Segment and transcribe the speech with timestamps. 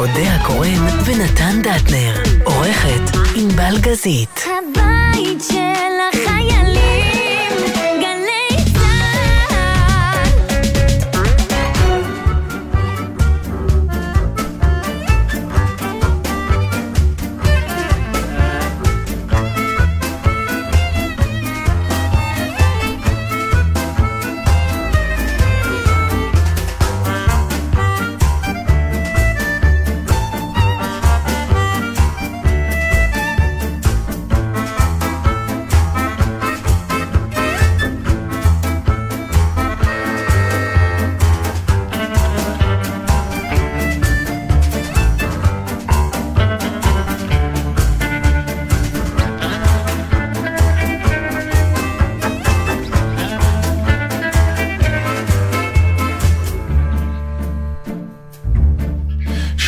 [0.00, 2.22] אודה הקורן ונתן דטנר.
[2.44, 4.44] עורכת ענבל גזית.
[4.44, 5.54] הבית של
[6.12, 6.39] החיילים,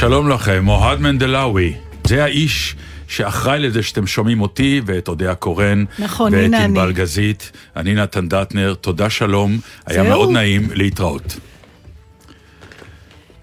[0.03, 1.75] שלום לכם, אוהד מנדלאווי.
[2.05, 2.77] זה האיש
[3.09, 5.85] שאחראי לזה שאתם שומעים אותי ואת אודיה קורן.
[5.99, 6.93] נכון, ואת הנה ענבל אני.
[6.93, 7.53] גזית.
[7.77, 9.59] אני נתן דטנר, תודה שלום.
[9.87, 10.03] היה?
[10.03, 11.37] מאוד נעים להתראות.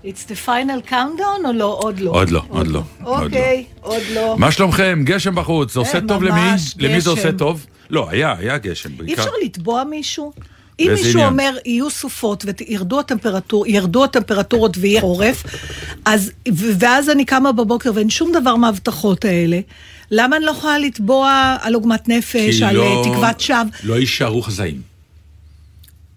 [0.04, 1.80] It's the final countdown או לא?
[1.82, 2.12] עוד לא.
[2.12, 4.36] עוד לא, עוד לא, אוקיי, עוד לא.
[4.40, 5.02] מה שלומכם?
[5.04, 6.50] גשם בחוץ, זה עושה כן, טוב למי?
[6.78, 7.32] למי זה עושה.
[7.32, 7.66] טוב?
[7.90, 8.90] לא, היה, היה גשם.
[9.08, 10.34] אי אפשר לתבוע מישהו?
[10.80, 11.28] אם מישהו עניין?
[11.28, 13.66] אומר יהיו סופות וירדו הטמפרטור,
[14.04, 15.44] הטמפרטורות ויהיה חורף,
[16.06, 16.32] אז,
[16.80, 19.60] ואז אני קמה בבוקר ואין שום דבר מההבטחות האלה,
[20.12, 23.58] למה אני לא יכולה לתבוע על עוגמת נפש, על לא- אה, תקוות שווא?
[23.84, 24.82] לא יישארו חזאים.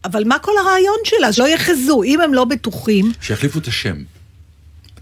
[0.05, 1.33] אבל מה כל הרעיון שלה?
[1.33, 3.96] שלא יחזו, אם הם לא בטוחים, שיחליפו את השם.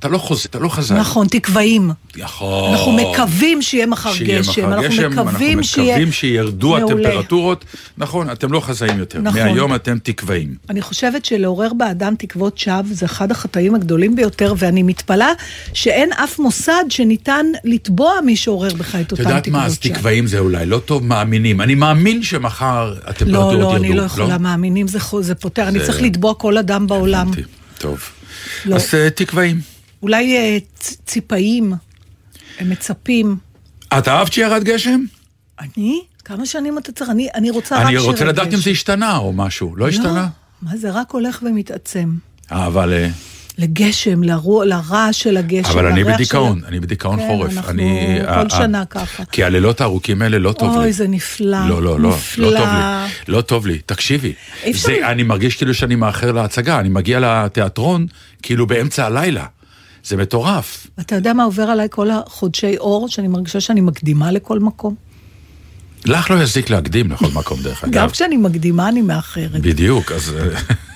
[0.01, 0.99] אתה לא חוזה, אתה לא חזאי.
[0.99, 1.91] נכון, תקוואים.
[2.17, 2.71] יכול.
[2.71, 5.95] אנחנו מקווים שיהיה מחר שיהיה גשם, מחר אנחנו גשם, מקווים שיהיה...
[5.97, 7.09] מקווים שירדו מעולה.
[7.09, 7.65] הטמפרטורות.
[7.99, 9.21] נכון, אתם לא חזאים יותר.
[9.21, 9.41] נכון.
[9.41, 10.55] מהיום אתם תקוואים.
[10.71, 15.33] אני חושבת שלעורר באדם תקוות שווא זה אחד החטאים הגדולים ביותר, ואני מתפלאה
[15.73, 19.85] שאין אף מוסד שניתן לתבוע מי שעורר בך את את אותן יודעת מה, אז תקוות
[19.85, 19.97] שווא.
[19.97, 21.61] תקוואים זה אולי לא טוב, מאמינים.
[21.61, 23.71] אני מאמין שמחר הטמפרטורות לא, ירדו.
[23.71, 27.31] לא, אני לא יכולה, מאמינים זה זה פותר, אני זה- צריך לתבוע כל אדם בעולם.
[27.79, 28.01] טוב.
[28.67, 28.77] לא.
[28.77, 29.61] אז אה, תקוואים.
[30.03, 30.59] אולי אה,
[31.07, 31.73] ציפאים,
[32.59, 33.37] הם מצפים.
[33.99, 35.01] את אהבת שירד גשם?
[35.61, 36.01] אני?
[36.25, 37.11] כמה שנים אתה צריך?
[37.11, 38.61] אני, אני רוצה רק אני שירד רוצה לדעת אם גשם.
[38.63, 39.77] זה השתנה או משהו.
[39.77, 40.29] לא השתנה?
[40.63, 42.15] מה זה רק הולך ומתעצם.
[42.51, 42.93] אבל...
[42.93, 43.09] אה,
[43.59, 45.71] לגשם, לרוע, לרעש של הגשם.
[45.71, 47.53] אבל אני לריח של- בדיכאון, אני בדיכאון כן, חורף.
[47.57, 49.25] אנחנו אני, כל אה, אה, שנה ככה.
[49.25, 50.79] כי הלילות הארוכים האלה לא טוב לי.
[50.79, 51.69] אוי, זה נפלא.
[51.69, 52.51] לא, לא, לא, נפלא.
[52.51, 53.09] לא טוב לי.
[53.29, 54.33] לא טוב לי, תקשיבי.
[54.73, 58.07] זה, אני מרגיש כאילו שאני מאחר להצגה, אני מגיע לתיאטרון
[58.43, 59.47] כאילו באמצע הלילה.
[60.05, 60.87] זה מטורף.
[61.01, 64.95] אתה יודע מה עובר עליי כל החודשי אור, שאני מרגישה שאני מקדימה לכל מקום?
[66.05, 68.11] לך לא יזיק להקדים לכל מקום, דרך גם אגב.
[68.11, 69.61] כשאני מקדימה אני מאחרת.
[69.63, 70.33] בדיוק, אז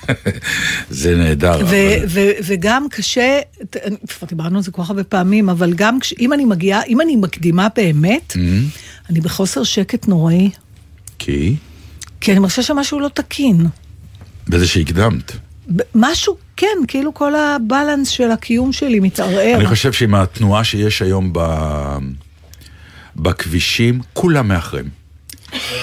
[0.90, 1.50] זה נהדר.
[1.60, 3.40] ו- אבל- ו- וגם קשה,
[4.08, 7.00] כבר דיברנו על זה כל כך הרבה פעמים, אבל גם כש- אם אני מגיעה, אם
[7.00, 8.78] אני מקדימה באמת, Mm-hmm.
[9.10, 10.50] אני בחוסר שקט נוראי,
[11.18, 11.56] כי?
[12.20, 13.66] כי אני מרגישה שמשהו לא תקין.
[14.48, 15.32] בזה שהקדמת.
[15.94, 19.54] משהו, כן, כאילו כל הבלנס של הקיום שלי מתערער.
[19.54, 21.40] אני חושב שעם התנועה שיש היום ב...
[23.16, 25.04] בכבישים, כולם מאחרים.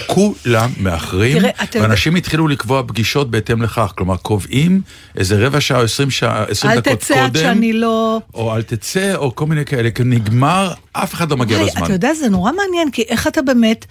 [0.07, 3.93] כולם מאחרים, תראה, ואנשים התחילו לקבוע פגישות בהתאם לכך.
[3.97, 4.81] כלומר, קובעים
[5.17, 8.19] איזה רבע שעה או עשרים שעה, עשרים אל דקות תצא עד קודם, שאני לא...
[8.33, 11.83] או אל תצא, או כל מיני כאלה, כי נגמר, אף אחד לא מגיע בזמן.
[11.83, 13.85] אתה יודע, זה נורא מעניין, כי איך אתה באמת...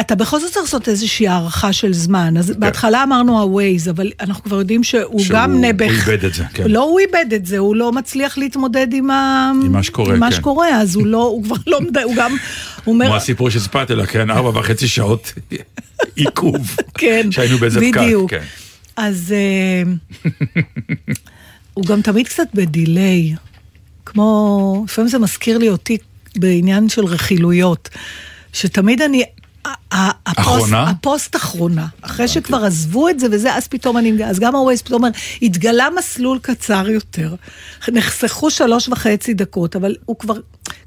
[0.00, 2.36] אתה בכל זאת צריך לעשות איזושהי הערכה של זמן.
[2.36, 5.24] אז בהתחלה אמרנו ה-Waze, אבל אנחנו כבר יודעים שהוא כן.
[5.24, 5.90] שהוא- גם נעבך.
[6.06, 6.64] הוא איבד את זה, כן.
[6.70, 9.52] לא הוא איבד את זה, הוא לא מצליח להתמודד עם ה...
[9.64, 10.36] עם מה שקורה, עם מה כן.
[10.36, 12.36] שקורה, אז הוא לא, הוא כבר לא הוא גם...
[12.84, 13.06] הוא אומר...
[13.06, 15.32] כמו הסיפור שסיפרתי לה, כן, ארבע וחצי שעות
[16.16, 16.76] עיכוב.
[16.94, 18.30] כן, שהיינו באיזה פקק, בדיוק.
[18.30, 18.42] כן.
[18.96, 19.92] אז אה,
[21.74, 23.34] הוא גם תמיד קצת בדיליי.
[24.06, 25.96] כמו, לפעמים זה מזכיר לי אותי
[26.36, 27.88] בעניין של רכילויות.
[28.52, 29.24] שתמיד אני...
[30.24, 30.82] אחרונה?
[30.82, 31.86] הפוסט אחרונה.
[32.02, 34.24] אחרי שכבר עזבו את זה וזה, אז פתאום אני...
[34.24, 37.34] אז גם ה Waze פתאום אומר, התגלה מסלול קצר יותר.
[37.88, 40.34] נחסכו שלוש וחצי דקות, אבל הוא כבר...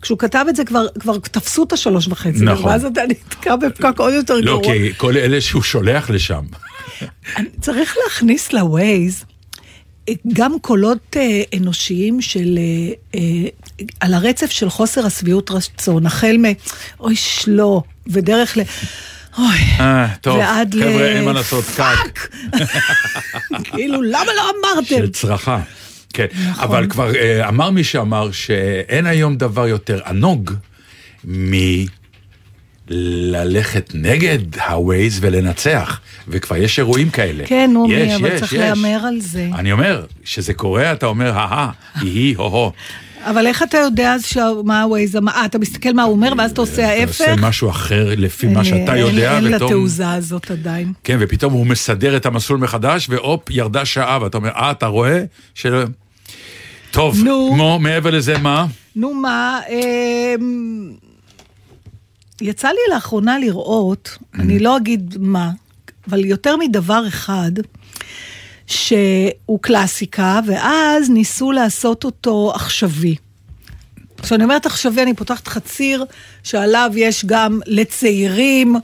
[0.02, 2.44] כשהוא כתב את זה, כבר, כבר תפסו את השלוש וחצי.
[2.44, 2.66] נכון.
[2.66, 4.74] ואז אתה נתקע בפקק עוד יותר לא, גרוע.
[4.74, 6.44] כי כל אלה שהוא שולח לשם.
[7.62, 9.24] צריך להכניס ל Waze
[10.34, 13.50] גם קולות אה, אנושיים של, אה, אה,
[14.00, 16.44] על הרצף של חוסר השביעות רצון, החל מ...
[17.00, 18.62] אוי, שלא, ודרך ל...
[19.38, 20.84] אוי, אה, טוב, ועד ל...
[20.84, 21.64] חבר'ה, אין מה לעשות.
[21.64, 22.30] fuck!
[23.64, 24.96] כאילו, למה לא אמרתם?
[24.96, 25.60] של צרחה.
[26.14, 26.64] כן, נכון.
[26.64, 30.52] אבל כבר אה, אמר מי שאמר שאין היום דבר יותר ענוג
[32.88, 37.44] ללכת נגד ה-Waze ולנצח, וכבר יש אירועים כאלה.
[37.48, 38.54] כן, נו, אבל יש, צריך.
[38.54, 39.50] להמר על זה.
[39.56, 41.68] אני אומר, כשזה קורה, אתה אומר, הא,
[42.02, 42.72] היא, הו-הו.
[43.30, 45.32] אבל איך אתה יודע אז שה- מה ה-Waze אמר?
[45.32, 47.22] אה, אתה מסתכל מה הוא אומר ואז אתה עושה אתה ההפך?
[47.22, 49.72] עושה משהו אחר לפי מה שאתה יודע, אין לה ופתאום...
[49.72, 50.94] תעוזה הזאת עדיין.
[51.04, 55.24] כן, ופתאום הוא מסדר את המסלול מחדש, והופ, ירדה שעה, ואתה אומר, אה, אתה רואה?
[56.92, 57.80] טוב, נו.
[57.80, 58.66] מעבר לזה, מה?
[58.96, 60.92] נו מה, אמ,
[62.42, 65.52] יצא לי לאחרונה לראות, אני לא אגיד מה,
[66.10, 67.52] אבל יותר מדבר אחד,
[68.68, 73.16] שהוא קלאסיקה, ואז ניסו לעשות אותו עכשווי.
[74.22, 76.06] כשאני אומרת עכשווי, אני פותחת חציר
[76.44, 78.76] שעליו יש גם לצעירים,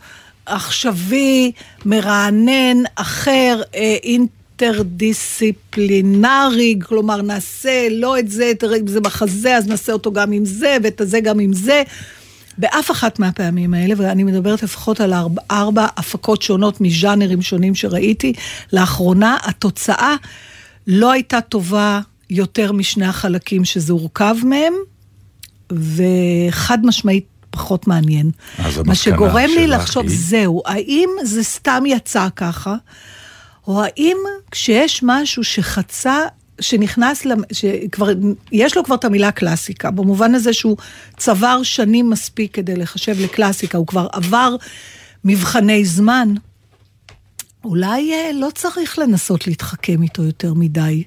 [0.45, 1.51] עכשווי,
[1.85, 9.93] מרענן, אחר, אה, אינטרדיסציפלינרי, כלומר נעשה לא את זה, תראה, אם זה בחזה, אז נעשה
[9.93, 11.83] אותו גם עם זה, ואת הזה גם עם זה.
[12.59, 18.33] באף אחת מהפעמים האלה, ואני מדברת לפחות על ארבע, ארבע הפקות שונות מז'אנרים שונים שראיתי,
[18.73, 20.15] לאחרונה התוצאה
[20.88, 24.73] לא הייתה טובה יותר משני החלקים שזה הורכב מהם,
[25.71, 28.31] וחד משמעית פחות מעניין.
[28.85, 30.17] מה שגורם לי לחשוב, היא?
[30.17, 32.75] זהו, האם זה סתם יצא ככה,
[33.67, 34.17] או האם
[34.51, 36.17] כשיש משהו שחצה,
[36.61, 38.09] שנכנס, שכבר,
[38.51, 40.77] יש לו כבר את המילה קלאסיקה, במובן הזה שהוא
[41.17, 44.56] צבר שנים מספיק כדי לחשב לקלאסיקה, הוא כבר עבר
[45.25, 46.33] מבחני זמן,
[47.65, 51.03] אולי אה, לא צריך לנסות להתחכם איתו יותר מדי.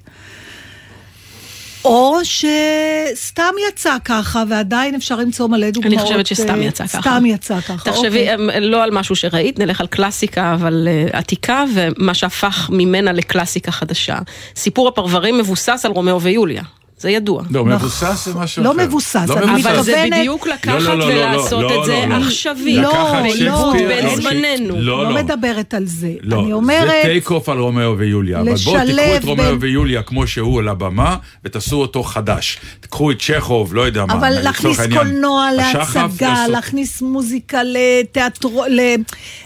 [1.85, 5.93] או שסתם יצא ככה, ועדיין אפשר למצוא מלא דוגמאות.
[5.93, 7.01] אני חושבת שסתם אה, יצא ככה.
[7.01, 8.35] סתם יצא ככה, תחשבי, אוקיי.
[8.35, 13.71] אמ, לא על משהו שראית, נלך על קלאסיקה, אבל אה, עתיקה, ומה שהפך ממנה לקלאסיקה
[13.71, 14.17] חדשה.
[14.55, 16.63] סיפור הפרברים מבוסס על רומאו ויוליה,
[16.97, 17.43] זה ידוע.
[17.49, 17.71] לא, נכון.
[17.73, 18.85] מבוסס זה משהו לא אחר.
[18.87, 19.65] מבוסס, לא אני מבוסס.
[19.65, 22.25] אבל זה מתכוונת- בדיוק לקחת לא, לא, לא, לא, ולעשות לא, את זה לא, לא.
[22.25, 22.91] עכשווי, לא,
[23.39, 24.01] לא.
[24.03, 24.75] לא, זמננו.
[24.75, 25.15] לא, לא לא.
[25.23, 26.13] מדברת על זה.
[26.21, 27.01] לא, אני זה אומרת...
[27.01, 28.39] take off על רומאו ויוליה.
[28.41, 32.57] אבל בואו תיקחו את רומאו ויוליה כמו שהוא על הבמה, ותעשו אותו חדש.
[32.79, 34.13] תיקחו את צ'כוב, לא יודע מה.
[34.13, 34.79] אבל להכניס.
[34.97, 38.63] קולנוע להצגה, להכניס מוזיקה לתיאטרו...
[38.69, 38.79] ל...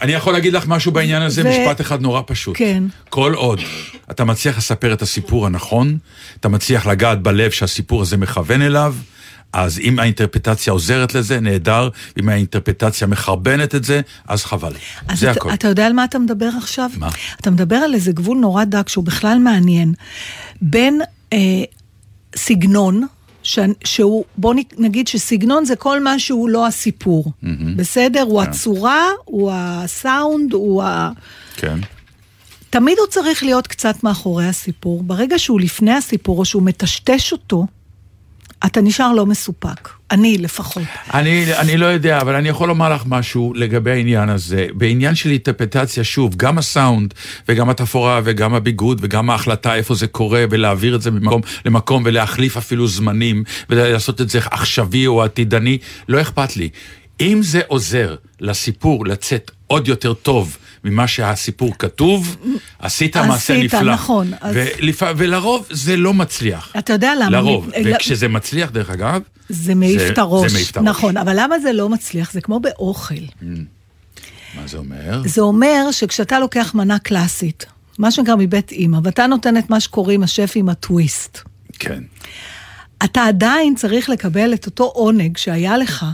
[0.02, 2.56] אני יכול להגיד לך משהו בעניין הזה, משפט אחד נורא פשוט.
[2.58, 2.82] כן.
[3.08, 3.60] כל עוד
[4.10, 5.98] אתה מצליח לספר את הסיפור הנכון,
[6.40, 8.94] אתה מצליח לגעת בלב שהסיפור הזה מכוון אליו,
[9.52, 11.88] אז אם האינטרפטציה עוזרת לזה, נהדר,
[12.20, 14.72] אם האינטרפטציה מחרבנת את זה, אז חבל.
[15.08, 15.54] אז זה אתה, הכל.
[15.54, 16.90] אתה יודע על מה אתה מדבר עכשיו?
[16.96, 17.08] מה?
[17.40, 19.94] אתה מדבר על איזה גבול נורא דק שהוא בכלל מעניין.
[20.62, 21.00] בין
[21.32, 21.38] אה,
[22.36, 23.06] סגנון,
[23.42, 27.32] ש, שהוא, בוא נגיד שסגנון זה כל מה שהוא לא הסיפור.
[27.76, 28.22] בסדר?
[28.22, 28.50] הוא כן.
[28.50, 31.10] הצורה, הוא הסאונד, הוא ה...
[31.56, 31.78] כן.
[32.70, 35.02] תמיד הוא צריך להיות קצת מאחורי הסיפור.
[35.02, 37.66] ברגע שהוא לפני הסיפור או שהוא מטשטש אותו,
[38.66, 39.88] אתה נשאר לא מסופק.
[40.10, 40.82] אני לפחות.
[41.14, 44.66] אני, אני לא יודע, אבל אני יכול לומר לך משהו לגבי העניין הזה.
[44.74, 47.14] בעניין של אינטרפטציה, שוב, גם הסאונד
[47.48, 52.56] וגם התפאורה וגם הביגוד וגם ההחלטה איפה זה קורה ולהעביר את זה ממקום למקום ולהחליף
[52.56, 55.78] אפילו זמנים ולעשות את זה עכשווי או עתידני,
[56.08, 56.68] לא אכפת לי.
[57.20, 62.36] אם זה עוזר לסיפור לצאת עוד יותר טוב ממה שהסיפור כתוב,
[62.78, 63.92] עשית מעשה עשית, נפלא.
[63.92, 65.02] נכון, אז- ולפ...
[65.16, 66.72] ולרוב זה לא מצליח.
[66.78, 67.30] אתה יודע למה?
[67.30, 67.70] לרוב.
[67.74, 70.50] אני- וכשזה מצליח, דרך אגב, זה מעיף את הראש.
[70.50, 70.88] זה מעיף את הראש.
[70.88, 72.32] נכון, אבל למה זה לא מצליח?
[72.32, 73.14] זה כמו באוכל.
[74.54, 75.22] מה זה אומר?
[75.26, 77.66] זה אומר שכשאתה לוקח מנה קלאסית,
[77.98, 81.38] מה שנקרא מבית אימא, ואתה נותן את מה שקוראים השף עם הטוויסט,
[81.78, 82.02] כן.
[83.04, 86.06] אתה עדיין צריך לקבל את אותו עונג שהיה לך.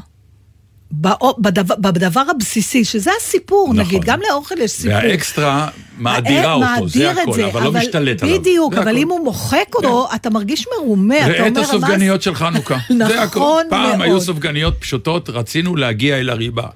[1.39, 3.87] בדבר, בדבר הבסיסי, שזה הסיפור, נכון.
[3.87, 4.93] נגיד, גם לאוכל יש סיפור.
[4.97, 8.39] והאקסטרה מאדירה אותו, זה מאדיר את הכל, אבל לא משתלט עליו.
[8.41, 8.99] בדיוק, זה אבל הכל.
[8.99, 12.77] אם הוא מוחק אותו, אתה מרגיש מרומה, אתה ראה אומר, את "מה הסופגניות של חנוכה.
[12.89, 12.95] זה.
[13.25, 14.01] נכון פעם מאוד.
[14.03, 16.67] היו סופגניות פשוטות, רצינו להגיע אל הריבה.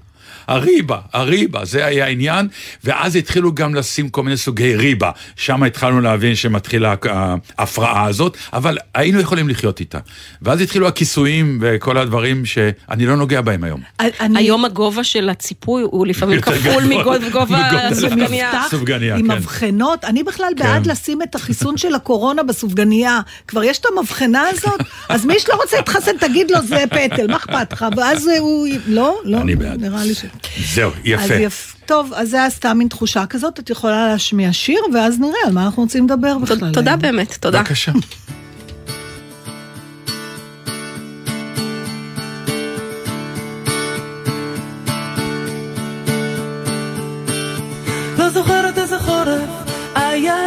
[0.46, 2.48] הריבה, הריבה, זה היה העניין,
[2.84, 5.10] ואז התחילו גם לשים כל מיני סוגי ריבה.
[5.36, 9.98] שם התחלנו להבין שמתחילה ה- ההפרעה הזאת, אבל היינו יכולים לחיות איתה.
[10.42, 13.80] ואז התחילו הכיסויים וכל הדברים שאני לא נוגע בהם היום.
[14.00, 16.84] אני- היום הגובה של הציפוי הוא לפעמים כפול.
[16.84, 17.58] מגובה
[17.88, 19.16] הסופגניה.
[19.16, 19.36] עם כן.
[19.36, 20.90] מבחנות, אני בכלל בעד כן.
[20.90, 23.20] לשים את החיסון של הקורונה בסופגניה.
[23.48, 27.36] כבר יש את המבחנה הזאת, אז מי שלא רוצה להתחסן, תגיד לו זה פטל, מה
[27.36, 27.86] אכפת לך?
[27.96, 28.68] ואז הוא...
[28.86, 29.80] לא, לא, אני בעד.
[29.82, 30.24] נראה לי ש...
[30.74, 31.34] זהו, אז יפה.
[31.34, 31.74] יפ...
[31.86, 35.52] טוב, אז זה היה סתם מין תחושה כזאת, את יכולה להשמיע שיר, ואז נראה על
[35.52, 36.72] מה אנחנו רוצים לדבר בכלל.
[36.72, 36.96] תודה.
[36.96, 37.58] באמת, תודה.
[37.58, 37.92] בבקשה.
[37.92, 37.98] לא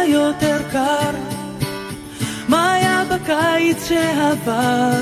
[0.08, 1.10] יותר קר
[2.48, 4.92] מה היה בקיץ שעבר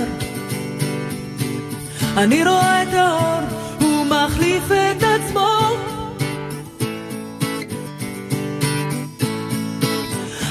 [2.17, 3.60] אני רואה את האור
[4.41, 5.49] להחליף את עצמו.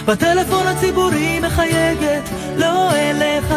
[0.05, 3.53] בטלפון הציבורי מחייגת, לא אליך,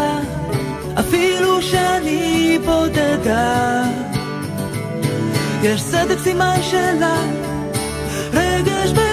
[1.01, 3.85] אפילו שאני בודדה.
[5.63, 7.17] יש סדק סימן שלה,
[8.33, 9.12] רגש ב...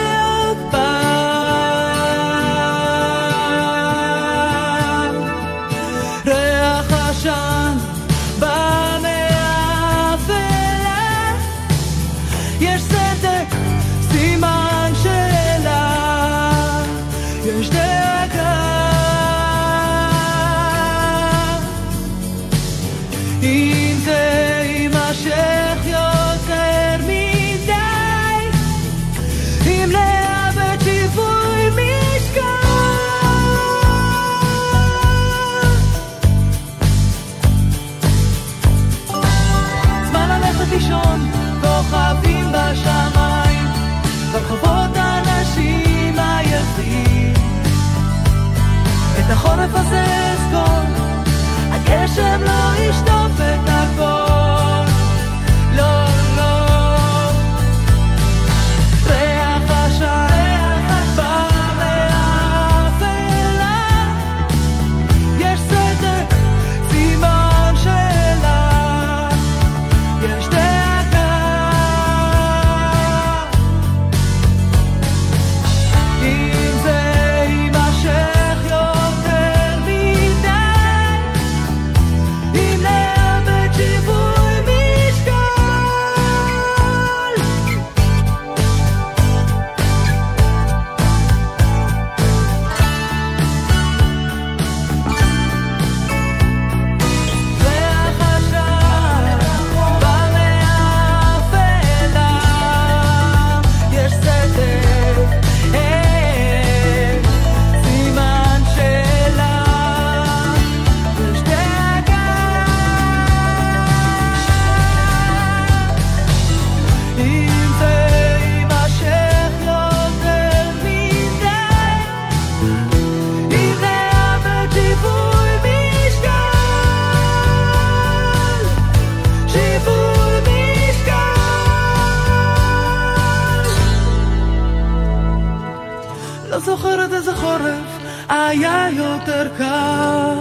[136.59, 137.99] לא זוכרת איזה חורף
[138.29, 140.35] היה יותר קר.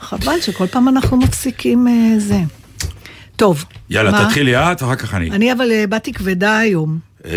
[0.00, 2.38] חבל שכל פעם אנחנו מפסיקים אה, זה.
[3.36, 3.64] טוב.
[3.90, 4.24] יאללה, מה?
[4.24, 5.30] תתחילי את, ואחר כך אני.
[5.30, 6.98] אני אבל אה, באתי כבדה היום.
[7.26, 7.30] אה,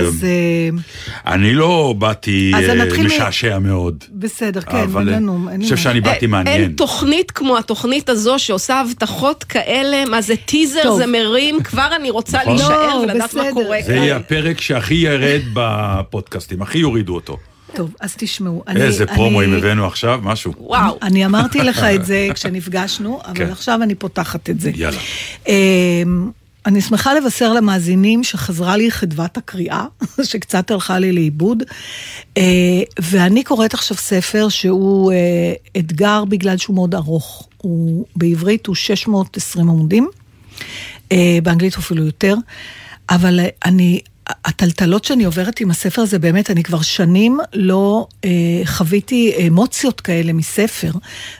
[0.00, 0.68] אז אה,
[1.34, 4.04] אני לא באתי אז אה, משעשע מאוד.
[4.12, 5.38] בסדר, כן, אבל, אין אה, לנו...
[5.48, 6.72] אין אני חושב שאני באתי אין מעניין.
[6.72, 10.98] תוכנית כמו התוכנית הזו שעושה הבטחות כאלה, מה זה טיזר, טוב.
[10.98, 12.56] זה מרים, כבר אני רוצה נכון.
[12.56, 13.42] להישאר לא, ולדעת מה.
[13.52, 13.94] קורה זה.
[13.94, 17.36] יהיה הפרק שהכי ירד בפודקאסטים, הכי יורידו אותו.
[17.74, 18.62] טוב, אז תשמעו.
[18.68, 20.52] אני- איזה אני- פרומואים הבאנו עכשיו, משהו.
[20.58, 20.98] וואו.
[21.02, 23.50] אני אמרתי לך את זה כשנפגשנו, אבל כן.
[23.50, 24.70] עכשיו אני פותחת את זה.
[24.74, 24.98] יאללה.
[26.66, 29.84] אני שמחה לבשר למאזינים שחזרה לי חדוות הקריאה,
[30.30, 31.62] שקצת הלכה לי לאיבוד,
[32.36, 32.42] אה,
[33.00, 37.48] ואני קוראת עכשיו ספר שהוא אה, אתגר בגלל שהוא מאוד ארוך.
[37.58, 40.08] הוא, בעברית הוא 620 עמודים,
[41.12, 42.34] אה, באנגלית הוא אפילו יותר,
[43.10, 44.00] אבל אני...
[44.44, 48.30] הטלטלות שאני עוברת עם הספר הזה, באמת, אני כבר שנים לא אה,
[48.64, 50.90] חוויתי אמוציות כאלה מספר,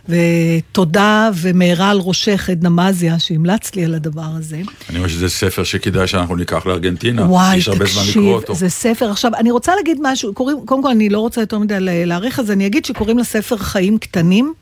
[0.09, 4.61] ותודה ומארה על ראשך עדנה מזיה, שהמלצת לי על הדבר הזה.
[4.91, 7.23] אני רואה שזה ספר שכדאי שאנחנו ניקח לארגנטינה.
[7.23, 8.55] וואי, יש הרבה זמן תקשיב, לקרוא אותו.
[8.55, 9.11] זה ספר.
[9.11, 12.51] עכשיו, אני רוצה להגיד משהו, קוראים, קודם כל, אני לא רוצה יותר מדי להעריך, אז
[12.51, 14.55] אני אגיד שקוראים לספר חיים קטנים.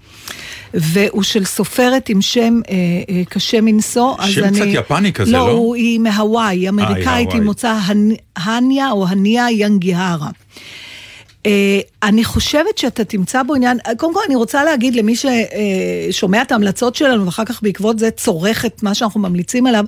[0.74, 2.74] והוא של סופרת עם שם אה,
[3.10, 4.14] אה, קשה מנשוא.
[4.26, 4.56] שם אני...
[4.60, 5.38] קצת יפני כזה, לא?
[5.38, 7.40] לא, הוא, היא מהוואי, היא אמריקאית, היא.
[7.42, 10.30] מוצא הנ- הניה או הניה ינגיהרה.
[11.46, 16.52] אה, אני חושבת שאתה תמצא בו עניין, קודם כל אני רוצה להגיד למי ששומע את
[16.52, 19.84] ההמלצות שלנו ואחר כך בעקבות זה צורך את מה שאנחנו ממליצים עליו,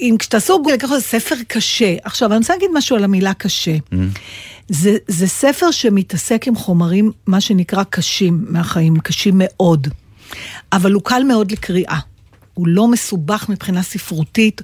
[0.00, 1.96] אם כשתעשו גוגל, לקחו לזה ספר קשה.
[2.02, 3.76] עכשיו אני רוצה להגיד משהו על המילה קשה.
[4.68, 9.88] זה, זה ספר שמתעסק עם חומרים, מה שנקרא קשים מהחיים, קשים מאוד.
[10.72, 11.98] אבל הוא קל מאוד לקריאה.
[12.54, 14.62] הוא לא מסובך מבחינה ספרותית,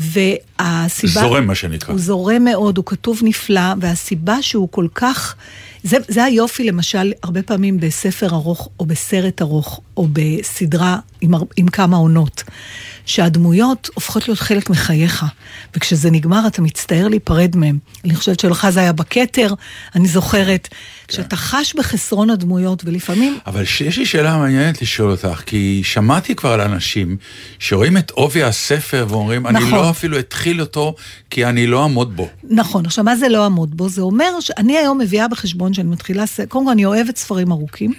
[0.00, 1.20] והסיבה...
[1.20, 1.92] זורם, מה שנקרא.
[1.92, 5.36] הוא זורם מאוד, הוא כתוב נפלא, והסיבה שהוא כל כך
[5.82, 11.68] זה, זה היופי, למשל, הרבה פעמים בספר ארוך, או בסרט ארוך, או בסדרה עם, עם
[11.68, 12.42] כמה עונות,
[13.06, 15.24] שהדמויות הופכות להיות חלק מחייך,
[15.76, 17.78] וכשזה נגמר אתה מצטער להיפרד מהם.
[18.04, 19.54] אני חושבת שלך זה היה בכתר,
[19.94, 20.68] אני זוכרת,
[21.10, 23.38] כשאתה חש בחסרון הדמויות, ולפעמים...
[23.46, 27.16] אבל יש לי שאלה מעניינת לשאול אותך, כי שמעתי כבר על אנשים
[27.58, 29.72] שרואים את עובי הספר ואומרים, אני נכון.
[29.72, 30.94] לא אפילו אתחיל אותו,
[31.30, 32.28] כי אני לא אעמוד בו.
[32.50, 33.88] נכון, עכשיו מה זה לא עמוד בו?
[33.88, 37.92] זה אומר שאני היום מביאה בחשבון שאני מתחילה, קודם כל אני אוהבת ספרים ארוכים,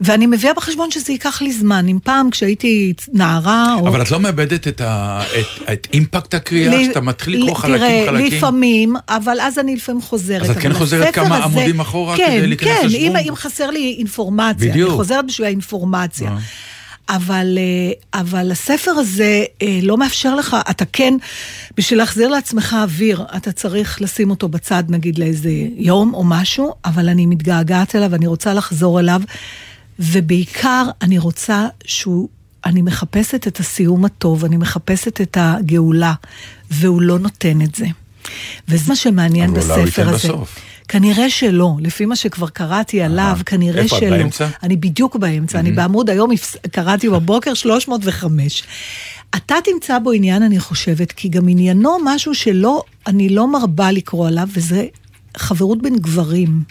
[0.00, 1.88] ואני מביאה בחשבון שזה ייקח לי זמן.
[1.88, 3.88] אם פעם כשהייתי נערה, או...
[3.88, 5.20] אבל את לא מאבדת את, ה...
[5.40, 5.72] את...
[5.72, 8.26] את אימפקט הקריאה, לי- שאתה מתחיל לקרוא חלקים תראה, חלקים?
[8.38, 10.42] לפעמים, אבל אז אני לפעמים חוזרת.
[10.42, 13.16] אז את כן חוזרת כמה הזה- עמודים אחורה כן, כדי להיכנס כן, לשוונג?
[13.16, 14.70] אם, אם חסר לי אינפורמציה.
[14.70, 14.88] בדיוק.
[14.88, 16.30] אני חוזרת בשביל האינפורמציה.
[16.30, 16.38] אה.
[17.08, 21.14] אבל, אה, אבל הספר הזה אה, לא מאפשר לך, אתה כן,
[21.76, 27.08] בשביל להחזיר לעצמך אוויר, אתה צריך לשים אותו בצד נגיד לאיזה יום או משהו, אבל
[27.08, 29.22] אני מתגעגעת אליו, אני רוצה לחזור אליו,
[29.98, 32.28] ובעיקר אני רוצה שהוא,
[32.64, 36.14] אני מחפשת את הסיום הטוב, אני מחפשת את הגאולה,
[36.70, 37.86] והוא לא נותן את זה.
[38.68, 40.28] וזה מה שמעניין אבל אולי הוא בספר ייתן הזה.
[40.28, 40.58] בסוף.
[40.92, 44.10] כנראה שלא, לפי מה שכבר קראתי עליו, כנראה איפה שלא.
[44.10, 44.48] באמצע?
[44.62, 46.30] אני בדיוק באמצע, אני בעמוד היום,
[46.72, 48.62] קראתי בבוקר 305.
[49.36, 54.28] אתה תמצא בו עניין, אני חושבת, כי גם עניינו משהו שלא, אני לא מרבה לקרוא
[54.28, 54.86] עליו, וזה
[55.36, 56.62] חברות בין גברים.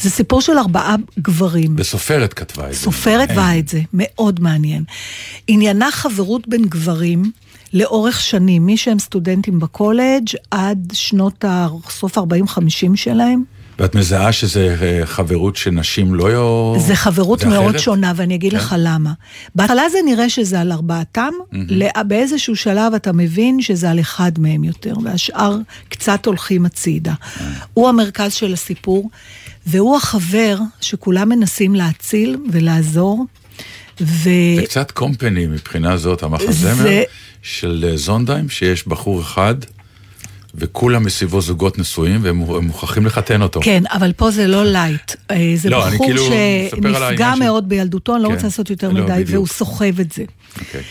[0.00, 1.76] זה סיפור של ארבעה גברים.
[1.76, 2.80] בסופרת כתבה את זה.
[2.80, 3.30] סופרת.
[3.32, 4.84] באה את זה, מאוד מעניין.
[5.48, 7.30] עניינה חברות בין גברים
[7.74, 11.66] לאורך שנים, מי שהם סטודנטים בקולג' עד שנות ה...
[11.90, 12.22] סוף 40-50
[12.94, 13.42] שלהם.
[13.78, 16.76] ואת מזהה שזה אה, חברות שנשים לא...
[16.86, 17.80] זה חברות זה מאוד אחרת?
[17.80, 18.56] שונה, ואני אגיד כן.
[18.56, 19.12] לך למה.
[19.54, 24.64] בהתחלה זה נראה שזה על ארבעתם, לא- באיזשהו שלב אתה מבין שזה על אחד מהם
[24.64, 25.56] יותר, והשאר
[25.88, 27.14] קצת הולכים הצידה.
[27.74, 29.10] הוא המרכז של הסיפור,
[29.66, 33.26] והוא החבר שכולם מנסים להציל ולעזור.
[34.00, 34.28] ו...
[34.56, 37.02] זה קצת Company מבחינה זאת, המחזמר זה-
[37.42, 39.54] של אה, סונדהיים, שיש בחור אחד,
[40.54, 43.60] וכולם מסביבו זוגות נשואים, והם הם מוכרחים לחתן אותו.
[43.62, 45.12] כן, אבל פה זה לא light.
[45.30, 48.34] אה, זה לא, בחור כאילו שנפגע מאוד בילדותו, אני לא כן.
[48.34, 49.28] רוצה לעשות יותר לא, מדי, בדיוק.
[49.30, 50.24] והוא סוחב את זה.
[50.60, 50.82] אוקיי.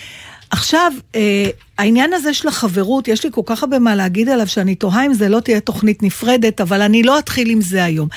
[0.50, 4.76] עכשיו, אה, העניין הזה של החברות, יש לי כל כך הרבה מה להגיד עליו, שאני
[4.76, 8.08] תוהה אם זה לא תהיה תוכנית נפרדת, אבל אני לא אתחיל עם זה היום.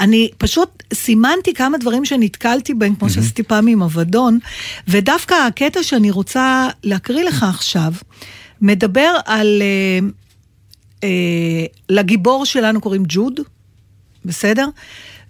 [0.00, 4.38] אני פשוט סימנתי כמה דברים שנתקלתי בהם, כמו שעשיתי פעם עם אבדון,
[4.88, 7.92] ודווקא הקטע שאני רוצה להקריא לך עכשיו,
[8.60, 9.62] מדבר על...
[9.62, 10.08] אה,
[11.04, 13.40] אה, לגיבור שלנו קוראים ג'וד,
[14.24, 14.66] בסדר?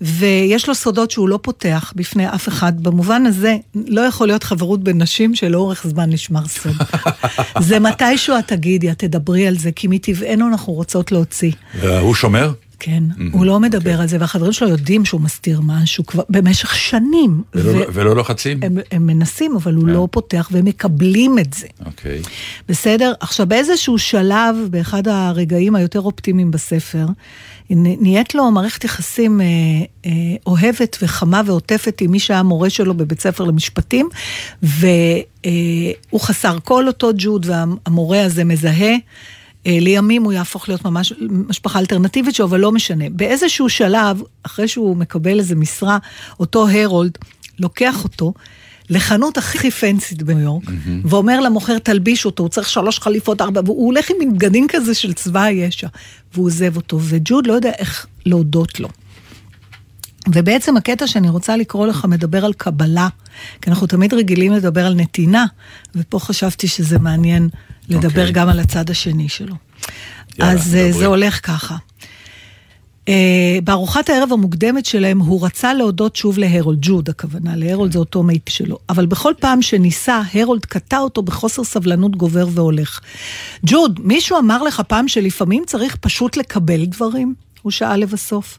[0.01, 2.83] ויש לו סודות שהוא לא פותח בפני אף אחד.
[2.83, 6.77] במובן הזה, לא יכול להיות חברות בין נשים שלאורך זמן נשמר סוד.
[7.69, 11.53] זה מתישהו את תגידי, את תדברי על זה, כי מטבענו אנחנו רוצות להוציא.
[11.81, 12.53] והוא שומר?
[12.81, 17.43] כן, הוא לא מדבר על זה, והחברים שלו יודעים שהוא מסתיר משהו כבר במשך שנים.
[17.55, 18.61] ולא- ו- ולא לוחצים?
[18.63, 21.67] הם, הם מנסים, אבל הוא לא פותח, והם מקבלים את זה.
[21.87, 22.23] אוקיי.
[22.69, 23.13] בסדר?
[23.21, 27.07] עכשיו, באיזשהו שלב, באחד הרגעים היותר אופטימיים בספר,
[27.71, 29.47] נהיית לו מערכת יחסים אה,
[30.07, 30.11] אה,
[30.47, 34.09] אוהבת וחמה ועוטפת עם מי שהיה מורה שלו בבית ספר למשפטים,
[34.63, 38.95] והוא חסר כל אותו ג'וד, והמורה הזה מזהה.
[39.69, 43.05] אה, לימים הוא יהפוך להיות ממש משפחה אלטרנטיבית שלו, אבל לא משנה.
[43.11, 45.99] באיזשהו שלב, אחרי שהוא מקבל איזה משרה,
[46.41, 47.19] אותו הרולד
[47.59, 48.33] לוקח אותו
[48.91, 50.65] לחנות הכי פנסית בניו יורק,
[51.05, 55.13] ואומר למוכר, תלביש אותו, הוא צריך שלוש חליפות, ארבע, והוא הולך עם בגדים כזה של
[55.13, 55.89] צבא הישע,
[56.35, 58.89] והוא עוזב אותו, וג'וד לא יודע איך להודות לו.
[60.29, 63.09] ובעצם הקטע שאני רוצה לקרוא לך מדבר על קבלה,
[63.63, 65.47] כי אנחנו תמיד רגילים לדבר על נתינה,
[65.95, 67.49] ופה חשבתי שזה מעניין
[67.89, 68.33] לדבר אוקיי.
[68.33, 69.55] גם על הצד השני שלו.
[70.39, 70.93] יאללה, אז אה, דברי.
[70.93, 71.77] זה הולך ככה.
[73.07, 73.11] Uh,
[73.65, 78.49] בארוחת הערב המוקדמת שלהם הוא רצה להודות שוב להרולד, ג'וד הכוונה, להרולד זה אותו מייט
[78.49, 78.79] שלו.
[78.89, 83.01] אבל בכל פעם שניסה, הרולד קטע אותו בחוסר סבלנות גובר והולך.
[83.67, 87.35] ג'וד, מישהו אמר לך פעם שלפעמים צריך פשוט לקבל דברים?
[87.63, 88.59] הוא שאל לבסוף.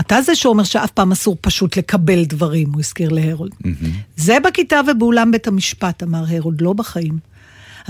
[0.00, 3.52] אתה זה שאומר שאף פעם אסור פשוט לקבל דברים, הוא הזכיר להרולד.
[4.16, 7.31] זה בכיתה ובאולם בית המשפט, אמר הרולד, לא בחיים.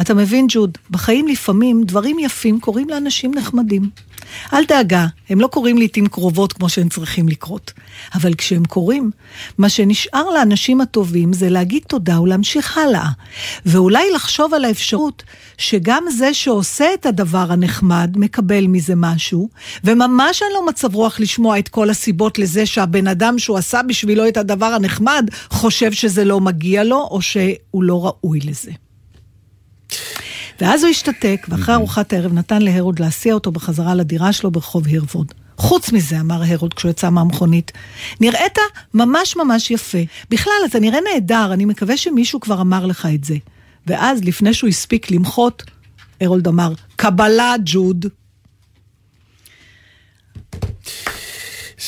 [0.01, 3.91] אתה מבין, ג'וד, בחיים לפעמים דברים יפים קורים לאנשים נחמדים.
[4.53, 7.73] אל דאגה, הם לא קורים לעיתים קרובות כמו שהם צריכים לקרות.
[8.15, 9.11] אבל כשהם קורים,
[9.59, 13.09] מה שנשאר לאנשים הטובים זה להגיד תודה ולהמשיך הלאה.
[13.67, 15.23] ואולי לחשוב על האפשרות
[15.59, 19.49] שגם זה שעושה את הדבר הנחמד מקבל מזה משהו,
[19.85, 24.29] וממש אין לו מצב רוח לשמוע את כל הסיבות לזה שהבן אדם שהוא עשה בשבילו
[24.29, 28.73] את הדבר הנחמד, חושב שזה לא מגיע לו, או שהוא לא ראוי לזה.
[30.61, 35.33] ואז הוא השתתק, ואחרי ארוחת הערב נתן להרוד להסיע אותו בחזרה לדירה שלו ברחוב הירווד.
[35.57, 37.73] חוץ מזה, אמר הרולד כשהוא יצא מהמכונית,
[38.21, 38.59] נראית
[38.95, 39.99] ממש ממש יפה.
[40.31, 43.37] בכלל, אתה נראה נהדר, אני מקווה שמישהו כבר אמר לך את זה.
[43.87, 45.63] ואז, לפני שהוא הספיק למחות,
[46.21, 48.07] הרולד אמר, קבלה, ג'וד.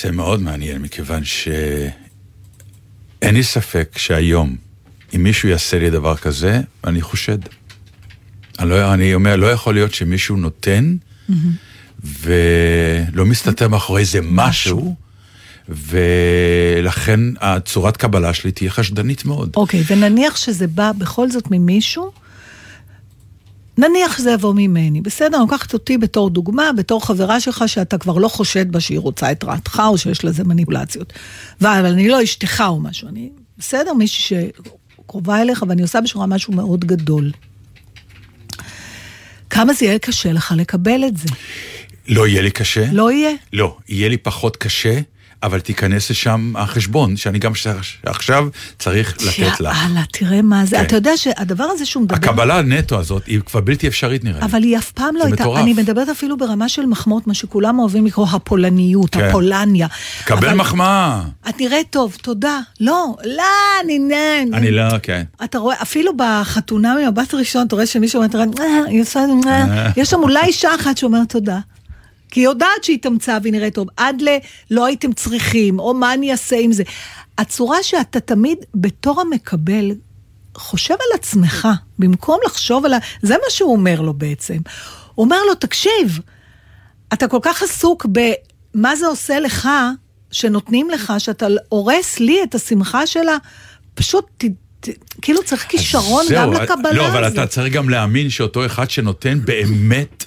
[0.03, 1.93] זה מאוד מעניין, מכיוון שאין
[3.23, 4.57] לי ספק שהיום,
[5.17, 7.39] אם מישהו יעשה לי דבר כזה, אני חושד.
[8.59, 10.97] אני, לא, אני אומר, לא יכול להיות שמישהו נותן,
[12.05, 14.95] ולא מסתתר מאחורי איזה משהו,
[15.69, 19.51] ולכן הצורת קבלה שלי תהיה חשדנית מאוד.
[19.57, 22.13] אוקיי, ונניח שזה בא בכל זאת ממישהו,
[23.79, 25.39] נניח שזה יבוא ממני, בסדר?
[25.39, 29.45] לוקחת אותי בתור דוגמה, בתור חברה שלך שאתה כבר לא חושד בה שהיא רוצה את
[29.45, 31.13] רעתך או שיש לזה מניפולציות.
[31.61, 33.93] אבל אני לא אשתך או משהו, אני, בסדר?
[33.93, 34.39] מישהי
[35.07, 37.31] שקרובה אליך ואני עושה בשבילך משהו מאוד גדול.
[39.55, 41.29] כמה זה יהיה קשה לך לקבל את זה?
[42.09, 42.85] לא יהיה לי קשה?
[42.93, 43.31] לא יהיה?
[43.53, 45.01] לא, יהיה לי פחות קשה,
[45.45, 47.53] אבל תיכנס לשם החשבון, שאני גם
[48.07, 49.79] עכשיו צריך לתת לך.
[49.89, 50.77] יאללה, תראה מה זה.
[50.77, 50.83] כן.
[50.85, 52.17] אתה יודע שהדבר הזה שהוא מדבר...
[52.17, 54.45] הקבלה הנטו הזאת היא כבר בלתי אפשרית נראה לי.
[54.45, 55.63] אבל היא אף פעם לא הייתה, מטורף.
[55.63, 59.25] אני מדברת אפילו ברמה של מחמאות, מה שכולם אוהבים לקרוא הפולניות, כן.
[59.25, 59.87] הפולניה.
[60.25, 61.23] קבל אבל מחמאה.
[61.49, 62.61] את נראית טוב, תודה.
[62.81, 63.43] לא, לא,
[63.85, 64.55] אני נן.
[64.55, 65.23] אני לא, כן.
[65.45, 70.21] אתה רואה, אפילו בחתונה ממבט ראשון, אתה רואה שמישהו אומר, "אה, עושה, אה." יש שם
[70.23, 71.59] אולי אישה אחת שאומרת תודה.
[72.35, 73.89] כי היא יודעת שהיא התאמצה והיא נראית טוב.
[73.97, 74.29] עד ל...
[74.71, 76.83] לא הייתם צריכים, או מה אני אעשה עם זה.
[77.39, 79.91] הצורה שאתה תמיד, בתור המקבל,
[80.55, 81.69] חושב על עצמך,
[81.99, 82.99] במקום לחשוב על ה...
[83.23, 84.57] זה מה שהוא אומר לו בעצם.
[85.15, 86.21] הוא אומר לו, תקשיב,
[87.13, 88.07] אתה כל כך עסוק
[88.75, 89.69] במה זה עושה לך,
[90.31, 93.37] שנותנים לך, שאתה הורס לי את השמחה שלה,
[93.95, 94.45] פשוט ת...
[95.23, 97.39] כאילו צריך כישרון זהו, גם לקבלה לא, אבל הזאת.
[97.39, 100.25] אתה צריך גם להאמין שאותו אחד שנותן באמת,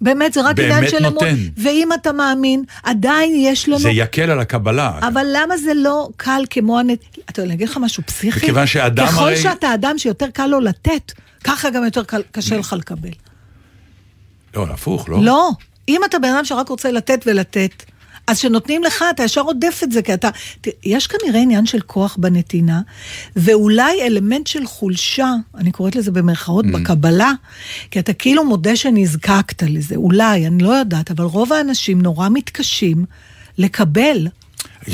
[0.00, 1.24] באמת, זה רק עניין של אמון.
[1.56, 3.78] ואם אתה מאמין, עדיין יש לנו...
[3.78, 4.98] זה יקל על הקבלה.
[5.08, 6.98] אבל למה זה לא קל כמו הנת...
[7.30, 8.38] אתה יודע, אני אגיד לך משהו פסיכי?
[8.38, 11.12] מכיוון שאדם ככל הרי- שאתה אדם שיותר קל לו לתת,
[11.44, 13.10] ככה גם יותר קל, קשה לך לקבל.
[14.54, 15.18] לא, הפוך, לא?
[15.22, 15.50] לא.
[15.88, 17.82] אם אתה בן אדם שרק רוצה לתת ולתת,
[18.28, 20.28] אז כשנותנים לך, אתה ישר עודף את זה, כי אתה...
[20.84, 22.80] יש כנראה עניין של כוח בנתינה,
[23.36, 26.68] ואולי אלמנט של חולשה, אני קוראת לזה במרכאות, Mm.
[26.68, 27.32] בקבלה,
[27.90, 33.04] כי אתה כאילו מודה שנזקקת לזה, אולי, אני לא יודעת, אבל רוב האנשים נורא מתקשים
[33.58, 34.28] לקבל.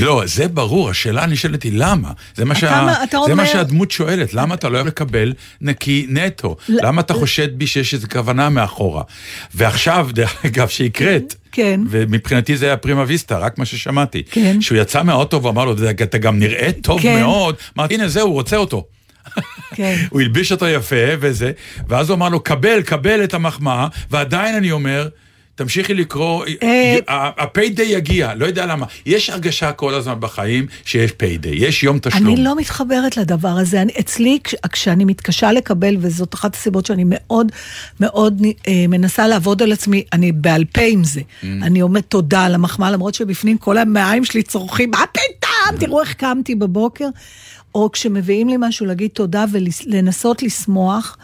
[0.00, 2.10] לא, זה ברור, השאלה הנשאלת היא למה.
[2.34, 2.84] זה מה, שה...
[2.84, 6.56] מה- זה אומר- מה שהדמות שואלת, למה אתה לא יכול לקבל נקי נטו?
[6.68, 9.02] ל- למה אתה חושד בי שיש איזו כוונה מאחורה?
[9.54, 11.80] ועכשיו, דרך אגב, שהקראת, כן.
[11.90, 14.22] ומבחינתי זה היה פרימה ויסטה, רק מה ששמעתי.
[14.30, 14.60] כן.
[14.60, 17.20] שהוא יצא מהאוטו ואמר לו, אתה גם נראה טוב כן.
[17.20, 18.84] מאוד, אמרתי, הנה זהו, הוא רוצה אותו.
[19.74, 19.96] כן.
[20.10, 21.52] הוא הלביש אותו יפה וזה,
[21.88, 25.08] ואז הוא אמר לו, קבל, קבל את המחמאה, ועדיין אני אומר,
[25.54, 26.98] תמשיכי לקרוא, אה,
[27.36, 28.86] ה payday יגיע, לא יודע למה.
[29.06, 32.26] יש הרגשה כל הזמן בחיים שיש payday, יש יום תשלום.
[32.26, 33.82] אני לא מתחברת לדבר הזה.
[33.82, 37.52] אני, אצלי, כש, כשאני מתקשה לקבל, וזאת אחת הסיבות שאני מאוד
[38.00, 41.20] מאוד אה, מנסה לעבוד על עצמי, אני בעל פה עם זה.
[41.20, 41.46] אממ.
[41.62, 45.78] אני אומרת תודה על המחמאה, למרות שבפנים כל המעיים שלי צורכים, מה פתאום?
[45.78, 47.08] תראו איך קמתי בבוקר.
[47.74, 51.16] או כשמביאים לי משהו, להגיד תודה ולנסות לשמוח.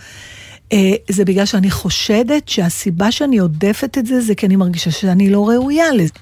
[0.73, 5.31] אה, זה בגלל שאני חושדת שהסיבה שאני עודפת את זה, זה כי אני מרגישה שאני
[5.31, 6.13] לא ראויה לזה.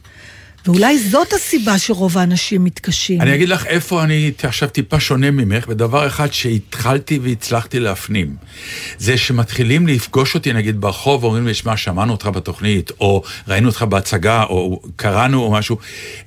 [0.66, 3.20] ואולי זאת הסיבה שרוב האנשים מתקשים.
[3.20, 8.36] אני אגיד לך איפה אני עכשיו טיפה שונה ממך, בדבר אחד שהתחלתי והצלחתי להפנים.
[8.98, 13.82] זה שמתחילים לפגוש אותי נגיד ברחוב, ואומרים לי, שמע, שמענו אותך בתוכנית, או ראינו אותך
[13.82, 15.76] בהצגה, או קראנו או משהו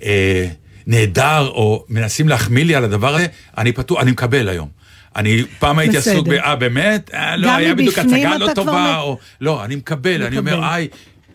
[0.03, 0.47] אה,
[0.87, 4.80] נהדר, או מנסים להחמיא לי על הדבר הזה, אני פתוח, אני מקבל היום.
[5.15, 5.97] אני פעם הייתי.
[5.97, 6.31] עסוק ב...
[6.31, 7.11] אה, באמת?
[7.13, 9.17] אה, לא, היה בדיוק הצגה לא טובה, מ- או...
[9.41, 10.63] לא, אני מקבל, אני אומר.
[10.63, 10.87] איי,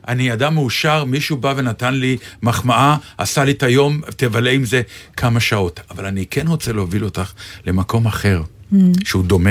[0.08, 4.82] אני אדם מאושר, מישהו בא ונתן לי מחמאה, עשה לי את היום, תבלה עם זה
[5.16, 5.80] כמה שעות.
[5.90, 7.32] אבל אני כן רוצה להוביל אותך
[7.66, 8.76] למקום אחר, Mm.
[9.04, 9.50] שהוא דומה.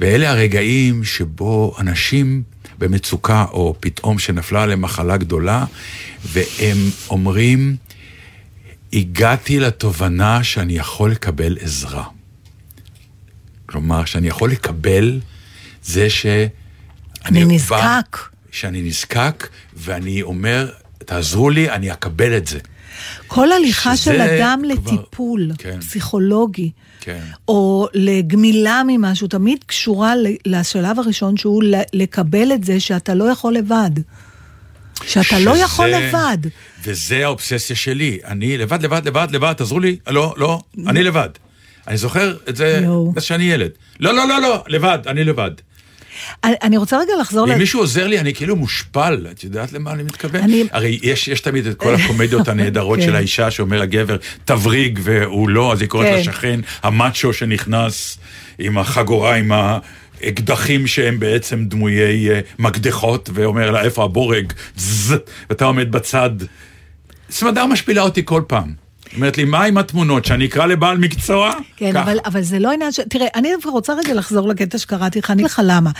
[0.00, 2.42] ואלה הרגעים שבו אנשים
[2.78, 5.64] במצוקה, או פתאום שנפלה עליהם מחלה גדולה,
[6.24, 6.76] והם
[7.10, 7.76] אומרים,
[8.92, 12.04] הגעתי לתובנה שאני יכול לקבל עזרה.
[13.74, 15.20] כלומר, שאני יכול לקבל
[15.82, 16.26] זה ש...
[17.26, 18.18] אני נזקק.
[18.50, 22.58] שאני נזקק, ואני אומר, תעזרו לי, אני אקבל את זה.
[23.26, 25.80] כל הליכה של אדם כבר- לטיפול כן.
[25.80, 27.20] פסיכולוגי, כן.
[27.48, 30.14] או לגמילה ממשהו, תמיד קשורה
[30.46, 33.90] לשלב הראשון שהוא לקבל את זה שאתה לא יכול לבד.
[35.06, 36.38] שאתה לא שזה- יכול לבד.
[36.84, 38.18] וזה האובססיה שלי.
[38.24, 39.96] אני לבד, לבד, לבד, לבד, תעזרו לי.
[40.06, 41.28] לא, לא, אני לבד.
[41.88, 42.86] אני זוכר את זה.
[43.14, 43.70] מאז שאני ילד.
[44.00, 45.50] לא, לא, לא, לא, לבד, אני לבד.
[46.44, 47.58] אני- רוצה רגע לחזור אם ל...
[47.58, 50.40] מישהו עוזר לי, אני כאילו מושפל, את יודעת למה אני מתכוון?
[50.42, 53.04] אני- הרי יש, יש תמיד את כל הקומדיות הנהדרות כן.
[53.04, 56.18] של האישה שאומר לגבר, תבריג, והוא לא, אז היא קוראת כן.
[56.18, 58.18] לשכן, המאצ'ו שנכנס
[58.58, 59.52] עם החגורה, עם
[60.22, 64.52] האקדחים שהם בעצם דמויי אה, מקדחות, ואומר לה, איפה הבורג?
[64.76, 65.14] זז,
[65.50, 66.30] ואתה עומד בצד.
[67.30, 68.83] סמדר משפילה אותי כל פעם.
[69.16, 71.52] אומרת לי, מה עם התמונות, שאני אקרא לבעל מקצוע?
[71.76, 71.96] כן.
[71.96, 73.00] אבל, אבל זה לא עניין ש...
[73.08, 75.90] תראה, אני דווקא רוצה רגע לחזור לקטע שקראתי לך, אני אגיד לך למה.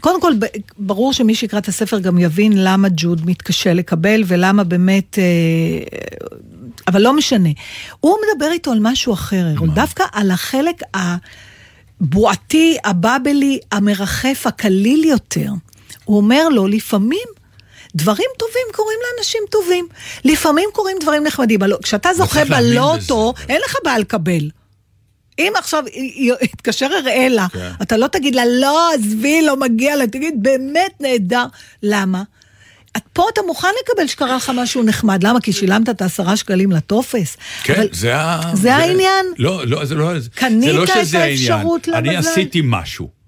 [0.00, 0.32] קודם כל,
[0.78, 5.18] ברור שמי שיקרא את הספר גם יבין למה ג'וד מתקשה לקבל, ולמה באמת...
[5.18, 5.98] אה,
[6.88, 7.48] אבל לא משנה.
[8.00, 15.50] הוא מדבר איתו על משהו אחר, אהרון, דווקא על החלק הבועתי, הבאבלי, המרחף, הקליל יותר.
[16.04, 17.39] הוא אומר לו, לפעמים...
[17.94, 19.88] דברים טובים קורים לאנשים טובים.
[20.24, 21.62] לפעמים קורים דברים נחמדים.
[21.62, 23.34] הלא, כשאתה זוכה צריך להאמין בלוטו.
[23.48, 24.50] אין לך בעיה לקבל.
[25.38, 25.84] אם עכשיו
[26.42, 27.70] יתקשר אראלה, כן.
[27.82, 31.44] אתה לא תגיד לה, לא, עזבי, לא מגיע לה, תגיד, באמת נהדר.
[31.82, 32.22] למה?
[32.96, 35.40] את פה אתה מוכן לקבל שקרה לך משהו נחמד, למה?
[35.40, 37.36] כי שילמת את העשרה שקלים לטופס.
[37.62, 38.40] כן, אבל זה ה...
[38.54, 39.26] זה העניין?
[39.38, 40.10] לא, לא, זה לא...
[40.34, 41.14] קנית זה לא את.
[41.14, 42.30] האפשרות אני למזל?
[42.30, 43.19] עשיתי משהו.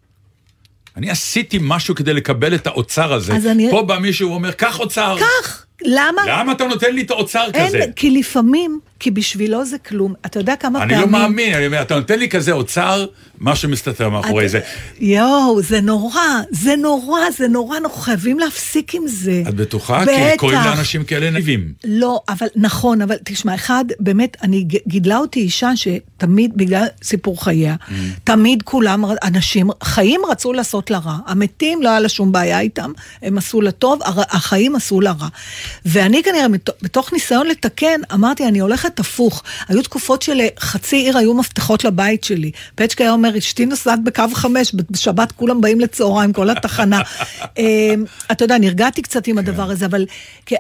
[0.97, 3.35] אני עשיתי משהו כדי לקבל את האוצר הזה.
[3.35, 5.17] אז אני- פה בא מישהו ואומר, קח אוצר.
[5.21, 6.23] כך, למה?
[6.29, 7.79] למה אתה נותן לי את האוצר כזה?
[7.79, 10.15] אין, כי לפעמים, כי בשבילו זה כלום.
[10.27, 11.13] אתה יודע כמה אני פעמים...
[11.13, 13.07] לא מאמין, אני אומר, אתה נותן לי כזה אוצר,
[13.41, 14.61] משהו מסתתר מאחורי את- זה.
[15.01, 19.43] יואו, זה נורא, זה נורא, זה נורא, אנחנו חייבים להפסיק עם זה.
[19.49, 20.03] את בטוחה?
[20.03, 20.13] בטח.
[20.33, 21.73] כי קוראים לאנשים כאלה נדיבים.
[21.85, 27.75] לא, אבל נכון, אבל תשמע, אחד, באמת, אני גידלה אותי אישה שתמיד, בגלל סיפור חייה,
[27.89, 27.93] Mm.
[28.25, 31.17] תמיד כולם, אנשים, חיים רצו לעשות לה רע.
[31.27, 35.29] המתים, לא היה לה שום בעיה איתם, הם עשו לה טוב, החיים עשו לה רע.
[35.87, 36.47] ואני כנראה,
[36.83, 39.43] בתוך ניסיון לתקן, אמרתי, אני הולכת הפוך.
[39.69, 42.51] היו תקופות שלחצי עיר היו מפתחות לבית שלי.
[42.75, 47.01] פצ'קה היה אומר, אשתי נוסעת בקו חמש, בשבת כולם באים לצהריים, כל התחנה.
[47.59, 50.07] אמ, אתה יודע, נרגעתי קצת עם הדבר הזה, אבל...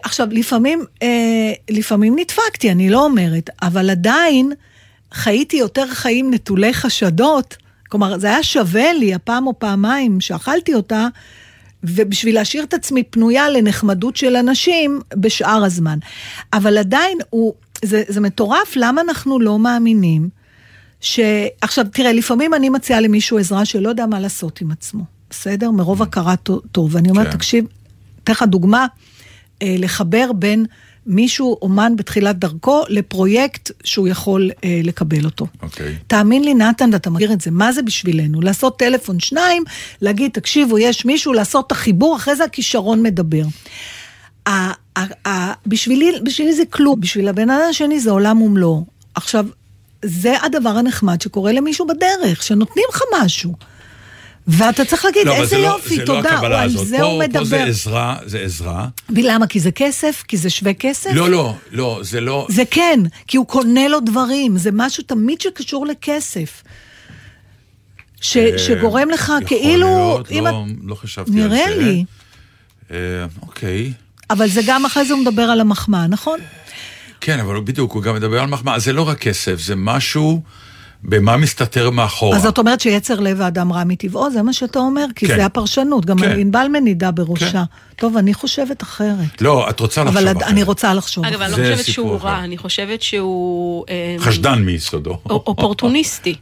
[0.05, 4.53] עכשיו, לפעמים, אה, לפעמים נדפקתי, אני לא אומרת, אבל עדיין
[5.13, 7.57] חייתי יותר חיים נטולי חשדות.
[7.89, 11.09] כלומר, זה היה שווה לי הפעם או פעמיים שאכלתי אותה,
[11.85, 15.99] ובשביל להשאיר את עצמי פנויה לנחמדות של אנשים בשאר הזמן.
[16.53, 20.29] אבל עדיין הוא, זה, זה מטורף, למה אנחנו לא מאמינים
[21.01, 21.21] ש...
[21.61, 25.71] עכשיו, תראה, לפעמים אני מציעה למישהו עזרה שלא יודע מה לעשות עם עצמו, בסדר?
[25.71, 26.95] מרוב הכרה טו- טוב.
[26.95, 27.33] ואני אומרת, כן.
[27.33, 27.65] תקשיב,
[28.25, 28.87] אתן לך דוגמה,
[29.63, 30.67] אה, לחבר בין
[31.07, 35.47] מישהו, אומן בתחילת דרכו, לפרויקט שהוא יכול אה, לקבל אותו.
[35.63, 35.97] אוקיי.
[36.07, 38.41] תאמין לי, נתן, אתה מכיר את זה, מה זה בשבילנו?
[38.41, 39.63] לעשות טלפון שניים,
[40.01, 43.43] להגיד, תקשיבו, יש מישהו, לעשות את החיבור, אחרי זה הכישרון מדבר.
[45.67, 48.87] בשבילי, בשבילי זה כלום, בשביל הבן אדם השני זה עולם ומלואו.
[49.15, 49.47] עכשיו,
[50.05, 53.55] זה הדבר הנחמד שקורה למישהו בדרך, שנותנים לך משהו.
[54.49, 56.87] ואתה צריך להגיד, לא, איזה זה לא- יופי, לא תודה, הקבלה על הזאת.
[56.87, 57.69] זה פה- הוא פה זה מדבר.
[57.69, 58.89] עזרה, זה עזרה.
[59.11, 59.47] ולמה?
[59.47, 60.23] כי זה כסף?
[60.29, 61.11] כי זה שווה כסף?
[61.15, 62.47] לא, לא, לא, זה לא...
[62.51, 66.63] זה כן, כי הוא קונה לו דברים, זה משהו תמיד שקשור לכסף.
[68.21, 69.87] ש, שגורם לך יכול כאילו...
[69.87, 71.55] להיות, אם לא, את- לא חשבתי על זה.
[71.57, 72.05] נראה לי.
[72.91, 72.97] אה,
[73.43, 73.93] אוקיי.
[74.33, 76.39] אבל זה גם אחרי זה הוא מדבר על המחמאה, נכון?
[77.21, 78.79] כן, אבל בדיוק, הוא גם מדבר על מחמאה.
[78.79, 80.43] זה לא רק כסף, זה משהו
[81.05, 82.37] במה מסתתר מאחורה.
[82.37, 85.07] אז זאת אומרת שיצר לב האדם רע מטבעו, זה מה שאתה אומר?
[85.15, 85.37] כי כן.
[85.37, 86.39] זה הפרשנות, גם כן.
[86.39, 87.51] ענבל מנידה בראשה.
[87.51, 87.63] כן.
[88.03, 89.41] טוב, אני חושבת אחרת.
[89.43, 90.43] לא, את רוצה לחשוב אבל אחרת.
[90.43, 91.25] אני רוצה לחשוב.
[91.25, 92.19] אגב, אני לא חושבת שהוא.
[92.21, 93.85] רע, אני חושבת שהוא...
[93.89, 95.19] אה, חשדן מיסודו.
[95.31, 96.35] אופורטוניסטי.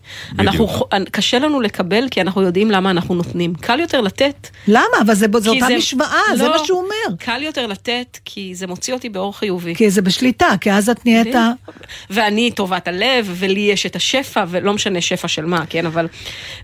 [1.10, 3.54] קשה לנו לקבל כי אנחנו יודעים למה אנחנו נותנים.
[3.54, 4.48] קל יותר לתת.
[4.68, 4.80] למה?
[5.02, 7.16] אבל זה, זה כי אותה משוואה, זה לא, מה שהוא אומר.
[7.18, 9.74] קל יותר לתת כי זה מוציא אותי באור חיובי.
[9.74, 11.36] כי זה בשליטה, כי אז את נהיית...
[12.10, 16.08] ואני טובת הלב, ולי יש את השפע, ולא משנה שפע של מה, כן, אבל...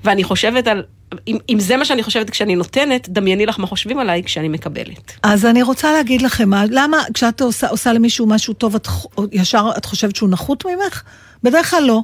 [0.05, 0.83] ואני חושבת על...
[1.29, 5.13] אם, אם זה מה שאני חושבת כשאני נותנת, דמייני לך מה חושבים עליי כשאני מקבלת.
[5.23, 8.89] אז אני רוצה להגיד לכם, מה- למה כשאת עושה, עושה למישהו משהו טוב, את,
[9.33, 11.03] ישר את חושבת שהוא נחות ממך?
[11.43, 12.01] בדרך כלל לא.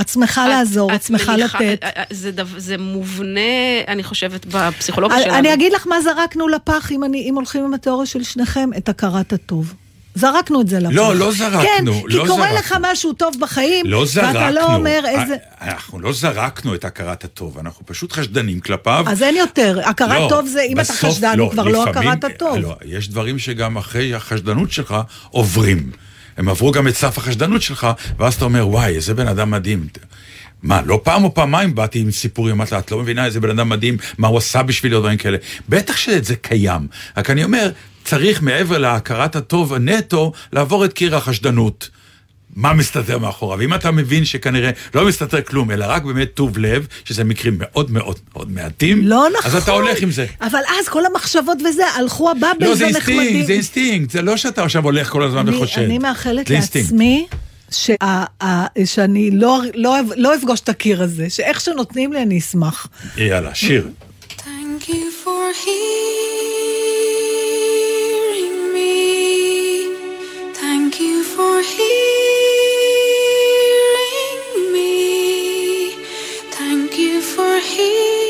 [0.00, 1.78] את שמחה לעזור, את שמחה לתת.
[1.82, 3.40] אה, אה, זה, דו- זה מובנה,
[3.88, 5.34] אני חושבת, בפסיכולוגיה שלנו.
[5.38, 8.88] אני אגיד לך מה זרקנו לפח, אם, אני, אם הולכים עם התיאוריה של שניכם, את
[8.88, 9.74] הכרת הטוב.
[10.16, 10.90] זרקנו את זה לפח.
[10.94, 12.58] לא, לא זרקנו, כן, כי לא קורה זרקנו.
[12.58, 14.34] לך משהו טוב בחיים, לא זרקנו.
[14.34, 15.34] ואתה לא אומר איזה...
[15.62, 19.04] אה, אנחנו לא זרקנו את הכרת הטוב, אנחנו פשוט חשדנים כלפיו.
[19.08, 19.80] אז אין יותר.
[19.84, 22.56] הכרת לא, טוב זה, אם אתה בסוף חשדן, הוא כבר לא לפעמים- הכרת הטוב.
[22.56, 24.94] לא, יש דברים שגם אחרי החשדנות שלך
[25.30, 25.90] עוברים.
[26.36, 27.86] הם עברו גם את סף החשדנות שלך,
[28.18, 29.86] ואז אתה אומר, וואי, איזה בן אדם מדהים.
[30.62, 33.50] מה, לא פעם או פעמיים באתי עם סיפורים, אמרתי לה, את לא מבינה איזה בן
[33.50, 35.38] אדם מדהים, מה הוא עשה בשבילי או דברים כאלה.
[35.68, 36.86] בטח שזה קיים.
[37.16, 37.70] רק אני אומר,
[38.06, 41.88] צריך מעבר להכרת הטוב הנטו, לעבור את קיר החשדנות.
[42.56, 43.60] מה מסתתר מאחוריו.
[43.60, 47.90] אם אתה מבין שכנראה לא מסתתר כלום, אלא רק באמת טוב לב, שזה מקרים מאוד
[47.90, 49.50] מאוד מאוד מעטים, לא נכון.
[49.50, 50.26] אז אתה הולך עם זה.
[50.40, 53.18] אבל אז כל המחשבות וזה, הלכו הבאבל לא, זה ונחמדים.
[53.20, 55.82] אינסטינקט, זה אינסטינקט, זה לא שאתה עכשיו הולך כל הזמן אני- וחושד.
[55.82, 56.50] אני מאחלת.
[56.50, 57.26] לעצמי
[57.70, 57.94] שה-
[58.42, 62.86] ה- שאני לא- לא לא אפגוש את הקיר הזה, שאיך שנותנים לי אני אשמח.
[63.16, 63.88] יאללה, שיר.
[64.38, 64.92] Thank you
[65.24, 65.28] for
[65.64, 66.85] hearing
[77.36, 78.25] for healing.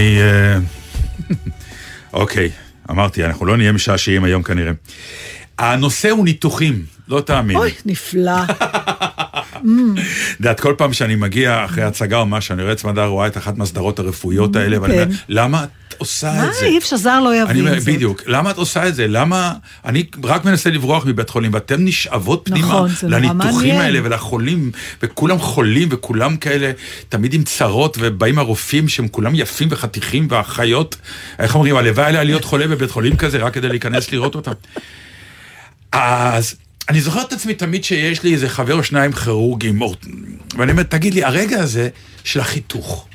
[0.00, 0.18] מ...
[0.20, 0.58] אה,
[2.20, 2.50] אוקיי,
[2.90, 4.72] אמרתי, אנחנו לא נהיה משעשעים היום כנראה.
[5.58, 7.56] הנושא הוא ניתוחים, לא תאמין.
[7.56, 8.42] אוי, נפלא.
[9.52, 13.26] את יודעת, כל פעם שאני מגיע אחרי הצגה או משהו, אני רואה את סמדר רואה
[13.26, 15.02] את אחת מהסדרות הרפואיות האלה, ואני כן.
[15.02, 15.68] אומר, למה את
[16.00, 16.66] עושה מה, את זה?
[16.66, 17.88] אי אפשר, זר לא אני יבין אומר, זאת.
[17.88, 19.06] בדיוק, למה את עושה את זה?
[19.06, 19.52] למה...
[19.84, 23.80] אני רק מנסה לברוח מבית חולים, ואתם נשאבות פנימה נכון, לניתוחים.
[23.80, 24.70] האלה ולחולים,
[25.02, 26.72] וכולם חולים, וכולם כאלה
[27.08, 30.96] תמיד עם צרות, ובאים הרופאים שהם כולם יפים וחתיכים, והאחיות,
[31.38, 34.52] איך אומרים, הלוואי עליה להיות חולה בבית חולים כזה, רק כדי להיכנס לראות אותם.
[35.92, 36.54] אז
[36.88, 39.82] אני זוכר את עצמי תמיד שיש לי איזה חבר או שניים כירורגים,
[40.58, 41.88] ואני אומר, תגיד לי, הרגע הזה
[42.24, 43.08] של החיתוך,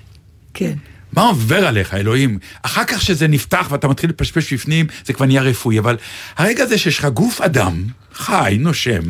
[0.53, 0.73] כן.
[1.15, 2.39] מה עובר עליך, אלוהים?
[2.61, 5.97] אחר כך שזה נפתח ואתה מתחיל לפשפש בפנים, זה כבר נהיה רפואי, אבל
[6.37, 9.01] הרגע הזה שיש לך גוף אדם, חי, נושם,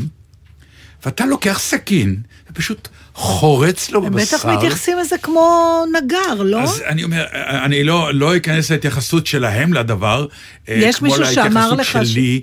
[1.06, 2.16] ואתה לוקח סכין,
[2.52, 4.38] ופשוט חורץ לו הם בבשר.
[4.38, 5.72] בטח מתייחסים לזה כמו
[6.04, 6.62] נגר, לא?
[6.62, 7.26] אז אני אומר,
[7.64, 10.26] אני לא, לא אכנס להתייחסות שלהם לדבר.
[10.70, 12.42] אה, יש מישהו שאמר להתייחסות לך ש- שלי.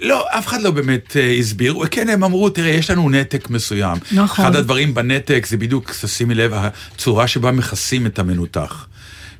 [0.00, 1.74] לא, אף אחד לא באמת אה, הסביר.
[1.90, 3.98] כן, הם אמרו, תראה, יש לנו נתק מסוים.
[4.12, 4.44] נכון.
[4.44, 8.86] אחד הדברים בנתק זה בדיוק, תשימי לב, הצורה שבה מכסים את המנותח.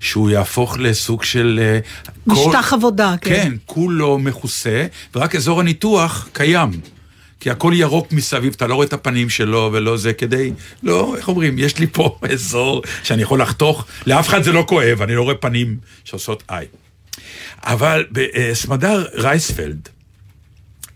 [0.01, 1.61] שהוא יהפוך לסוג של...
[1.63, 1.79] אה,
[2.27, 3.31] משטח כל- עבודה, כן.
[3.31, 6.71] כן, כולו מכוסה, ורק אזור הניתוח קיים.
[7.41, 11.29] כי הכל ירוק מסביב, אתה לא רואה את הפנים שלו ולא זה כדי, לא, איך
[11.29, 15.23] אומרים, יש לי פה אזור שאני יכול לחתוך, לאף אחד זה לא כואב, אני לא
[15.23, 16.67] רואה פנים שעושות איי.
[17.65, 18.05] אבל
[18.37, 19.89] אה, סמדר רייספלד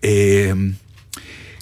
[0.05, 0.53] אה,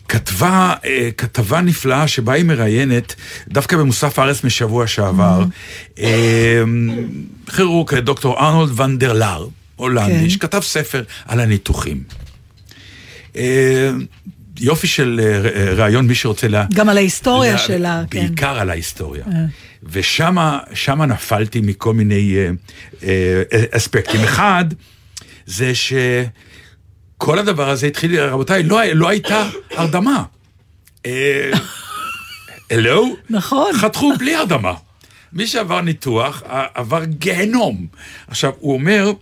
[0.09, 3.14] כתבה אה, כתבה נפלאה שבה היא מראיינת,
[3.48, 5.44] דווקא במוסף הארץ משבוע שעבר,
[5.98, 6.62] אה,
[7.57, 9.46] כירורג דוקטור ארנולד ונדר לאר,
[9.76, 10.28] הולנדי, כן.
[10.30, 12.03] שכתב ספר על הניתוחים.
[13.36, 13.90] אה,
[14.61, 16.64] יופי של אה, ראיון, מי שרוצה לה...
[16.74, 18.20] גם על ההיסטוריה לה- שלה, כן.
[18.26, 19.24] בעיקר על ההיסטוריה.
[19.82, 22.50] ושמה שמה נפלתי מכל מיני אה,
[23.53, 24.20] אה, אספקטים.
[24.28, 24.64] אחד,
[25.46, 25.72] זה
[27.22, 30.22] שכל הדבר הזה התחיל, רבותיי, לא, לא הייתה הרדמה.
[31.06, 31.50] אה,
[32.70, 33.16] הלו?
[33.30, 33.72] נכון.
[33.76, 34.74] חתכו בלי הרדמה.
[35.32, 36.42] מי שעבר ניתוח,
[36.74, 37.86] עבר גיהנום.
[38.26, 39.12] עכשיו, הוא אומר,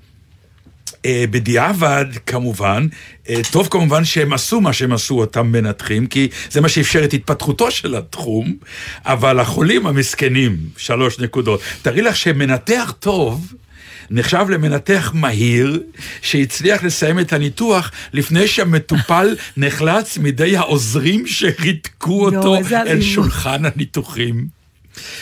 [1.07, 2.87] אה, בדיעבד, כמובן,
[3.29, 7.13] אה, טוב כמובן שהם עשו מה שהם עשו, אותם מנתחים, כי זה מה שאפשר את
[7.13, 8.57] התפתחותו של התחום,
[9.05, 11.61] אבל החולים המסכנים, שלוש נקודות.
[11.83, 13.53] תארי לך שמנתח טוב,
[14.11, 15.83] נחשב למנתח מהיר,
[16.23, 23.03] שהצליח לסיים את הניתוח לפני שהמטופל נחלץ מידי העוזרים שריתקו אותו אל.
[23.03, 24.61] שולחן הניתוחים.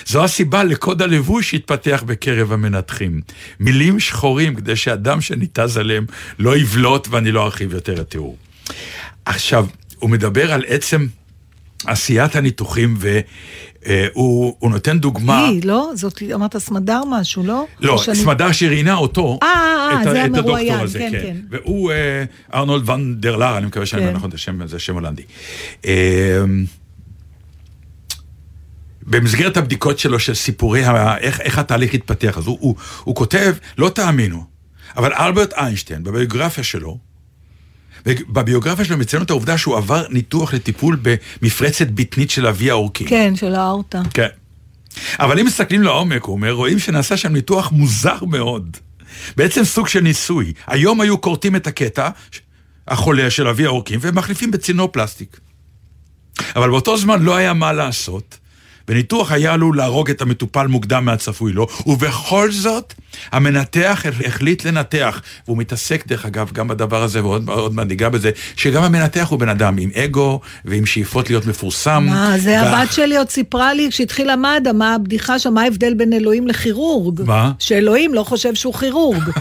[0.07, 3.20] זו הסיבה לקוד הלבוש שהתפתח בקרב המנתחים.
[3.61, 6.07] מילים שחורים כדי שאדם שניתז עליהם
[6.39, 8.36] לא יבלוט, ואני לא ארחיב יותר התיאור.
[9.24, 9.66] עכשיו,
[9.99, 11.07] הוא מדבר על עצם
[11.86, 12.97] עשיית הניתוחים,
[13.89, 15.47] והוא הוא נותן דוגמה...
[15.49, 15.91] היא, לא?
[15.95, 17.66] זאת, אמרת סמדר משהו, לא?
[17.80, 21.11] לא, שאני- סמדר שראיינה אותו, אה, אה, את ה- זה את הדוקטור המרואיין, הזה, כן,
[21.12, 21.36] כן.
[21.51, 22.24] והוא אה,
[22.55, 24.16] ארנולד ון דר לאר, אני מקווה שאני אומר כן.
[24.16, 25.22] נכון את השם, זה שם הולנדי.
[25.86, 26.43] אה,
[29.03, 30.82] במסגרת הבדיקות שלו של סיפורי,
[31.18, 32.74] איך, איך התהליך התפתח, אז הוא, הוא,
[33.05, 34.45] הוא כותב, לא תאמינו,
[34.97, 36.99] אבל אלברט איינשטיין, בביוגרפיה שלו,
[38.07, 43.09] בביוגרפיה שלו מציין את העובדה שהוא עבר ניתוח לטיפול במפרצת בטנית של אבי העורקים.
[43.09, 44.03] כן, של האורטה.
[44.15, 44.29] כן.
[45.19, 48.77] אבל אם מסתכלים לעומק, הוא אומר, רואים שנעשה שם ניתוח מוזר מאוד.
[49.37, 50.53] בעצם סוג של ניסוי.
[50.67, 52.09] היום היו כורתים את הקטע,
[52.89, 55.41] החולה של אבי העורקים, ומחליפים בצינור פלסטיק.
[56.57, 58.39] אבל באותו זמן לא היה מה לעשות,
[58.89, 62.95] וניתוח היה עלול להרוג את המטופל מוקדם מהצפוי לו, ובכל זאת,
[63.32, 68.30] המנתח החליט לנתח, והוא מתעסק דרך אגב גם בדבר הזה, ועוד עוד מעט ניגע בזה,
[68.57, 72.07] שגם המנתח הוא בן אדם עם אגו, ועם שאיפות להיות מפורסם.
[72.11, 75.95] מה, זה וה- הבת שלי עוד סיפרה לי כשהתחילה מד"א, מה הבדיחה שם, מה ההבדל
[75.95, 77.22] בין אלוהים לכירורג?
[77.26, 77.53] מה?
[77.59, 79.22] שאלוהים לא חושב שהוא כירורג.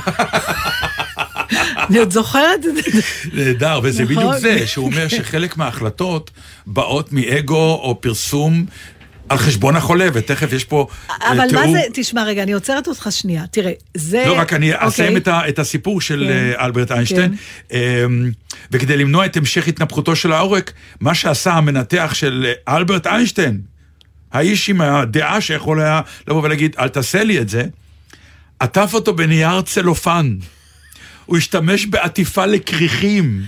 [1.90, 2.82] אני עוד זוכרת את זה.
[3.34, 4.16] נהדר, וזה נכון.
[4.16, 6.32] בדיוק זה, שהוא אומר שחלק מההחלטות
[6.68, 8.66] באות מאגו או פרסום
[9.30, 11.66] על חשבון החולה, ותכף יש פה אה, אבל תיאור.
[11.66, 13.44] מה זה, תשמע רגע, אני עוצרת אותך שנייה.
[13.52, 14.24] תראה, זה...
[14.28, 14.88] לא, רק אני אוקיי.
[14.88, 16.60] אסיים את, ה, את הסיפור של כן.
[16.60, 17.36] אה, אלברט איינשטיין.
[17.72, 17.78] אמ,
[18.72, 23.62] וכדי למנוע את המשך התנפחותו של העורק, מה שעשה המנתח של אה, אלברט איינשטיין,
[24.32, 27.66] האיש עם הדעה שיכול היה לבוא ולהגיד, אל תעשה לי את זה,
[28.60, 30.36] עטף אותו בנייר צלופן.
[31.26, 33.42] הוא השתמש בעטיפה לכריכים.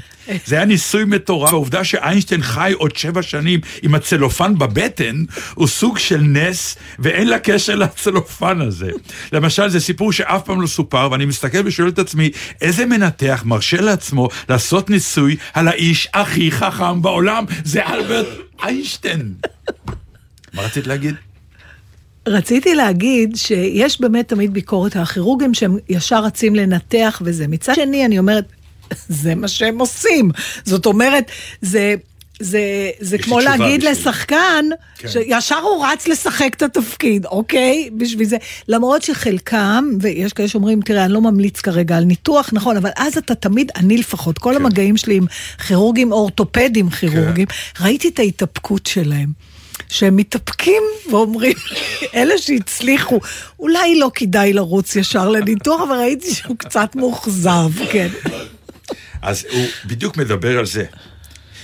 [0.45, 1.49] זה היה ניסוי מטורף.
[1.49, 5.23] העובדה שאיינשטיין חי עוד שבע שנים עם הצלופן בבטן,
[5.53, 8.91] הוא סוג של נס, ואין לה קשר לצלופן הזה.
[9.34, 12.30] למשל, זה סיפור שאף פעם לא סופר, ואני מסתכל ושואל את עצמי,
[12.61, 17.45] איזה מנתח מרשה לעצמו לעשות ניסוי על האיש הכי חכם בעולם?
[17.63, 18.27] זה אלברט
[18.63, 19.34] איינשטיין.
[20.53, 21.15] מה רצית להגיד?
[22.27, 27.47] רציתי להגיד שיש באמת תמיד ביקורת על הכירורגים שהם ישר רצים לנתח וזה.
[27.47, 28.45] מצד שני, אני אומרת,
[29.09, 30.31] זה מה שהם עושים.
[30.65, 31.31] זאת אומרת,
[31.61, 31.95] זה...
[32.41, 32.61] זה,
[32.99, 34.65] זה כמו להגיד בשביל- לשחקן,
[34.97, 35.07] כן.
[35.07, 37.89] שישר הוא רץ לשחק את התפקיד, אוקיי?
[37.97, 38.37] בשביל זה.
[38.67, 43.17] למרות שחלקם, ויש כאלה שאומרים, תראה, אני לא ממליץ כרגע על ניתוח, נכון, אבל אז
[43.17, 44.55] אתה תמיד, אני לפחות, כל כן.
[44.65, 45.25] המגעים שלי עם
[45.67, 47.47] כירורגים אורתופדים כירורגים,
[47.81, 49.29] ראיתי את ההתאפקות שלהם.
[49.87, 51.53] שהם מתאפקים ואומרים,
[52.15, 53.19] אלה שהצליחו,
[53.59, 58.07] אולי לא כדאי לרוץ ישר לניתוח, אבל ראיתי שהוא קצת מאוכזב, כן.
[59.22, 60.86] אז הוא בדיוק מדבר על זה.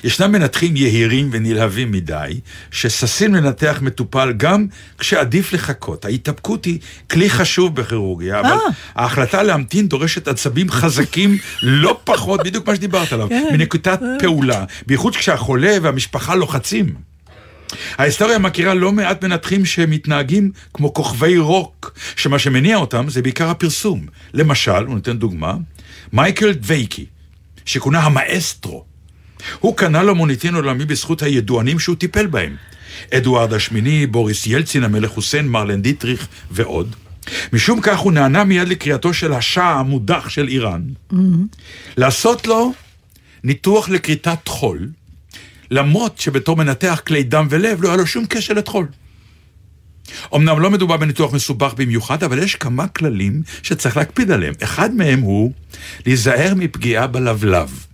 [0.04, 2.40] ישנם מנתחים יהירים ונלהבים מדי,
[2.72, 4.66] שששים לנתח מטופל גם
[4.98, 6.06] כשעדיף לחכות.
[6.06, 6.80] ההתאפקות היא
[7.12, 8.58] כלי חשוב בכירורגיה, אבל אה.
[8.96, 13.50] ההחלטה להמתין דורשת עצבים חזקים לא פחות, בדיוק מה שדיברת עליו, כן.
[13.52, 16.96] מנקודת פעולה, בייחוד כשהחולה והמשפחה לוחצים.
[17.98, 24.06] ההיסטוריה מכירה לא מעט מנתחים שמתנהגים כמו כוכבי רוק, שמה שמניע אותם זה בעיקר הפרסום.
[24.34, 25.54] למשל, הוא נותן דוגמה,
[26.14, 27.06] מייקל דבייקי,
[27.66, 28.86] שכונה המאסטרו.
[29.60, 32.56] הוא קנה לו מוניטין עולמי בזכות הידוענים שהוא טיפל בהם.
[33.14, 36.96] אדוארד השמיני, בוריס ילצין, המלך חוסיין, מרלן דיטריך ועוד.
[37.54, 40.82] משום כך הוא נענה מיד לקריאתו של השאה המודח של איראן,
[41.98, 42.74] לעשות לו
[43.44, 44.90] ניתוח לכריתת חול,
[45.72, 48.88] למרות שבתור מנתח כלי דם ולב לא היה לו שום קשר לטחול.
[50.36, 54.54] אמנם לא מדובר בניתוח מסובך במיוחד, אבל יש כמה כללים שצריך להקפיד עליהם.
[54.64, 55.52] אחד מהם הוא
[56.06, 57.86] להיזהר מפגיעה בלבלב.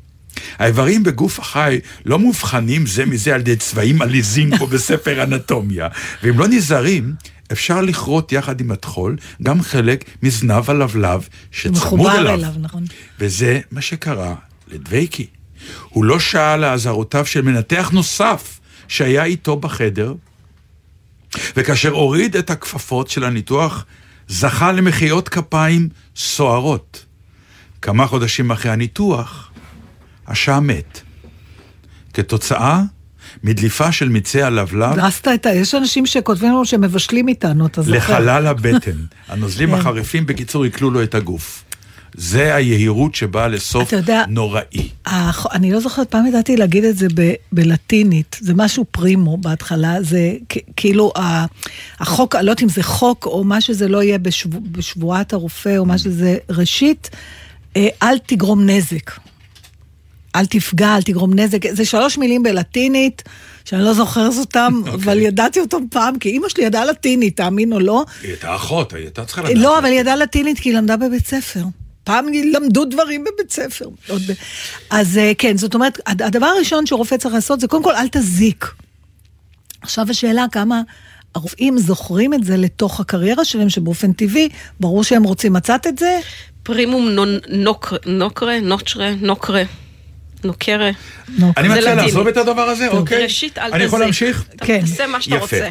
[0.59, 5.87] האיברים בגוף החי לא מובחנים זה מזה על ידי צבעים עליזים כמו בספר אנטומיה,
[6.23, 7.13] ואם לא נזהרים,
[7.51, 12.33] אפשר לכרות יחד עם הטחול גם חלק מזנב הלבלב שצמוד אליו.
[12.33, 12.83] אליו, נכון.
[13.19, 14.35] וזה מה שקרה
[14.67, 15.27] לדווייקי.
[15.89, 20.13] הוא לא שעה לאזהרותיו של מנתח נוסף שהיה איתו בחדר,
[21.55, 23.85] וכאשר הוריד את הכפפות של הניתוח,
[24.27, 27.05] זכה למחיאות כפיים סוערות.
[27.81, 29.51] כמה חודשים אחרי הניתוח,
[30.27, 31.01] השעה מת.
[32.13, 32.81] כתוצאה
[33.43, 35.53] מדליפה של מיצי הלבלב דרסת את ה...
[35.53, 37.97] יש אנשים שכותבים לנו שהם מבשלים איתנו, אתה זוכר?
[37.97, 38.91] לחלל הבטן.
[39.29, 39.75] הנוזלים כן.
[39.75, 41.63] החריפים, בקיצור, עיכלו לו את הגוף.
[42.15, 44.89] זה היהירות שבאה לסוף יודע- נוראי.
[45.05, 50.03] הח- אני לא זוכרת, פעם ידעתי להגיד את זה ב- בלטינית, זה משהו פרימו בהתחלה,
[50.03, 51.45] זה כ- כאילו ה-
[51.99, 55.77] החוק, אני לא יודעת אם זה חוק או מה שזה לא יהיה בשבוע, בשבועת הרופא
[55.77, 57.09] או מה שזה, ראשית,
[57.77, 59.11] אה, אל תגרום נזק.
[60.35, 61.73] אל תפגע, אל תגרום נזק.
[61.73, 63.23] זה שלוש מילים בלטינית,
[63.65, 64.93] שאני לא זוכרת אותם, אוקיי.
[64.93, 68.03] אבל ידעתי אותם פעם, כי אימא שלי ידעה לטינית, תאמין או לא.
[68.23, 69.53] היא הייתה אחות, היא הייתה צריכה לדעת.
[69.57, 71.63] לא, אבל היא ידעה לטינית כי היא למדה בבית ספר.
[72.03, 73.85] פעם למדו דברים בבית ספר.
[74.89, 78.07] אז אה, כן, זאת אומרת, הד- הדבר הראשון שרופא צריך לעשות זה קודם כל אל
[78.11, 78.65] תזיק.
[79.81, 80.81] עכשיו השאלה כמה
[81.35, 84.49] הרופאים זוכרים את זה לתוך הקריירה שלהם, שבאופן טבעי,
[84.79, 85.53] ברור שהם רוצים.
[85.53, 86.19] מצאת את זה?
[86.63, 87.09] פרימום
[87.49, 89.63] נוקרה, נוקרה, נוצ'רה, נוקרה,
[90.43, 90.91] nocere.
[91.37, 91.53] נו.
[91.57, 91.95] אני מציע.
[91.95, 93.23] לעזוב את הדבר הזה, אוקיי?
[93.23, 93.75] ראשית, אל תזיק.
[93.75, 94.45] אני יכול להמשיך?
[94.57, 94.79] כן.
[94.81, 95.43] תעשה מה שאתה יפה.
[95.43, 95.69] רוצה.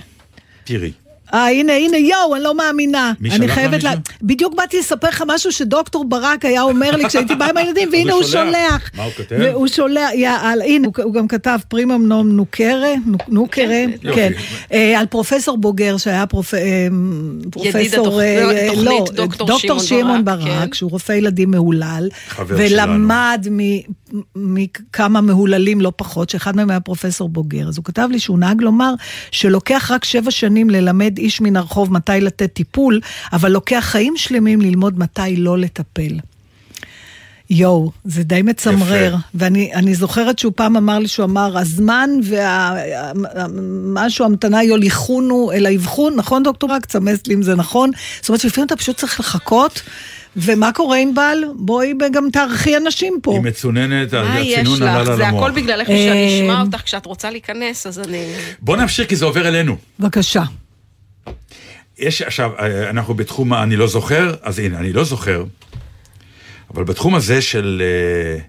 [0.64, 0.92] תראי.
[1.34, 3.12] אה, הנה, הנה, יואו, אני לא מאמינה.
[3.20, 3.92] מי אני שלח לה חייבת לה...
[4.22, 8.12] בדיוק באתי לספר לך משהו שדוקטור ברק היה אומר לי כשהייתי באה עם הילדים, והנה
[8.12, 8.90] הוא הוא שולח.
[8.96, 9.36] מה הוא כותב?
[9.40, 14.12] והוא שולח, יאללה, הנה, הוא, הוא גם כתב primum non nocere, noc- nocere, כן.
[14.14, 14.32] כן.
[14.72, 16.54] אה, על פרופסור בוגר שהיה פרופ...
[16.54, 16.60] אה,
[17.50, 18.20] פרופסור...
[18.20, 20.72] התוכ- אה, התוכנית לא, דוקטור דוקטור שמעון שמעון ברק, ברק, כן.
[20.72, 22.08] שהוא רופא ילדים מהולל,
[22.46, 23.80] ולמד מ-
[24.36, 27.68] מכמה מהוללים לא פחות, שאחד מהם היה פרופסור בוגר.
[27.68, 28.94] אז הוא כתב לי שהוא נהג לומר
[29.30, 33.00] שלוקח רק שבע שנים ללמד איש מן הרחוב מתי לתת טיפול,
[33.32, 36.12] אבל לוקח חיים שלמים ללמוד מתי לא לטפל.
[37.50, 39.08] יואו, זה די מצמרר.
[39.08, 39.16] יפה.
[39.34, 42.10] ואני אני זוכרת שהוא פעם אמר לי, שהוא אמר, הזמן
[43.44, 46.86] ומשהו, המתנה יוליכונו אל האבחון, נכון דוקטור רק?
[46.86, 47.90] צמס לי אם זה נכון.
[48.20, 49.82] זאת אומרת שלפעמים אתה פשוט צריך לחכות,
[50.36, 51.44] ומה קורה עם בעל?
[51.54, 53.32] בואי גם תערכי אנשים פה.
[53.32, 55.08] היא מצוננת, מה יש הצינון עלה לך?
[55.08, 55.42] לה זה למוח.
[55.42, 58.24] הכל בגללך שאני אה, אשמע אותך כשאת רוצה להיכנס, אז אני...
[58.60, 59.76] בוא נמשיך כי זה עובר אלינו.
[60.00, 60.42] בבקשה.
[62.00, 65.44] יש עכשיו, אה, אנחנו בתחום אני לא זוכר, אז הנה, אני לא זוכר,
[66.74, 68.42] אבל בתחום הזה של אה,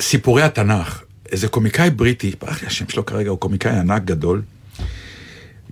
[0.00, 1.02] סיפורי התנ"ך,
[1.32, 4.42] איזה קומיקאי בריטי, ברח לי השם שלו כרגע, הוא קומיקאי ענק גדול,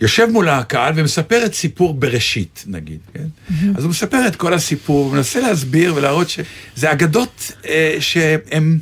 [0.00, 3.26] יושב מול הקהל ומספר את סיפור בראשית, נגיד, כן?
[3.74, 8.78] אז הוא מספר את כל הסיפור, ומנסה להסביר ולהראות שזה אגדות אה, שהם...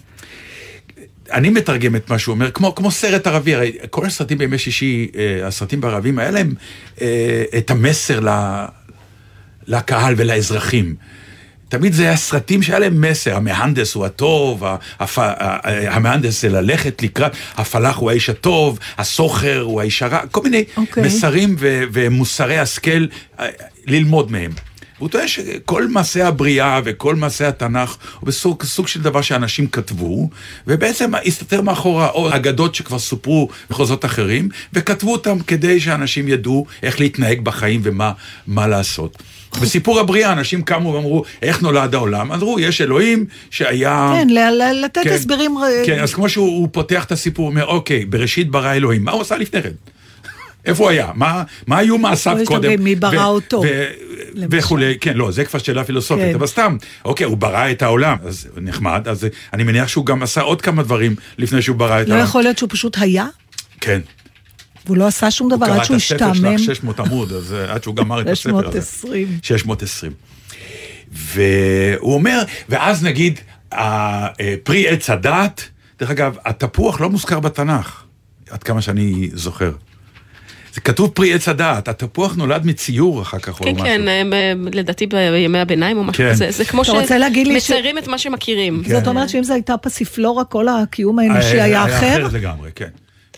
[1.32, 5.08] אני מתרגם את מה שהוא אומר, כמו, כמו סרט ערבי, הרי כל הסרטים בימי שישי,
[5.16, 6.54] אה, הסרטים בערבים, היה להם
[7.00, 8.20] אה, את המסר
[9.66, 10.94] לקהל ולאזרחים.
[11.68, 14.64] תמיד זה היה סרטים שהיה להם מסר, המהנדס הוא הטוב,
[14.98, 15.18] הפ...
[15.88, 21.02] המהנדס זה ללכת לקראת, הפלאח הוא האיש הטוב, הסוחר הוא האיש הרע, כל מיני אוקיי.
[21.02, 21.82] מסרים ו...
[21.92, 23.06] ומוסרי השכל,
[23.40, 23.46] אה,
[23.86, 24.50] ללמוד מהם.
[24.99, 30.30] והוא טוען שכל מעשה הבריאה וכל מעשה התנ"ך הוא בסוג סוג של דבר שאנשים כתבו,
[30.66, 37.01] ובעצם הסתתר מאחורה או אגדות שכבר סופרו במחוזות אחרים, וכתבו אותם כדי שאנשים ידעו איך
[37.01, 38.12] להתנהג בחיים ומה
[38.46, 39.22] מה לעשות.
[39.62, 42.32] בסיפור הבריאה אנשים קמו ואמרו, איך נולד העולם?
[42.32, 44.12] אמרו, יש אלוהים שהיה...
[44.14, 44.28] כן,
[44.82, 45.57] לתת כן, הסברים...
[45.86, 49.12] כן, אז כמו שהוא הוא פותח את הסיפור, הוא אומר, אוקיי, בראשית ברא אלוהים, מה
[49.12, 49.70] הוא עשה לפני כן?
[50.68, 51.10] איפה הוא היה?
[51.14, 52.84] מה, מה היו מעשיו קודם?
[52.84, 53.62] מי ברא אותו.
[54.50, 56.34] וכולי, כן, לא, זה כבר שאלה פילוסופית, כן.
[56.34, 60.40] אבל סתם, אוקיי, הוא ברא את העולם, אז נחמד, אז אני מניח שהוא גם עשה
[60.40, 62.28] עוד כמה דברים לפני שהוא ברא את לא העולם.
[62.28, 63.26] יכול להיות שהוא פשוט היה?
[63.80, 64.00] כן.
[64.86, 66.58] והוא לא עשה שום הוא דבר קרא עד את שהוא הספר השתעמם.
[66.58, 68.80] שלך 600 עמוד, אז אה, עד שהוא גמר את הספר הזה.
[68.80, 69.38] 620.
[69.42, 70.12] 620.
[71.12, 73.40] והוא אומר, ואז נגיד,
[73.72, 74.28] אה,
[74.62, 78.02] פרי עץ הדעת, דרך אגב, התפוח לא מוזכר בתנ"ך,
[78.50, 79.72] עד כמה שאני זוכר.
[80.78, 83.84] זה כתוב פרי עץ הדעת, התפוח נולד מציור אחר כך או כן, משהו.
[83.86, 86.30] כן, הם, אה, לדעתי בימי הביניים או משהו כן.
[86.32, 86.50] כזה.
[86.50, 88.82] זה כמו לי ש- שמציירים את מה שמכירים.
[88.84, 88.90] כן.
[88.98, 91.96] זאת אומרת שאם זו הייתה פסיפלורה, כל הקיום האנושי אה, היה אחר?
[91.96, 92.88] אחרת לגמרי, כן.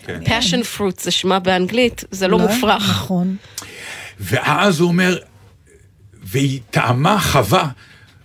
[0.05, 0.19] כן.
[0.25, 2.89] passion fruit זה שמה באנגלית, זה לא מופרך.
[2.89, 3.35] נכון.
[4.19, 5.17] ואז הוא אומר,
[6.23, 7.67] והיא טעמה חווה,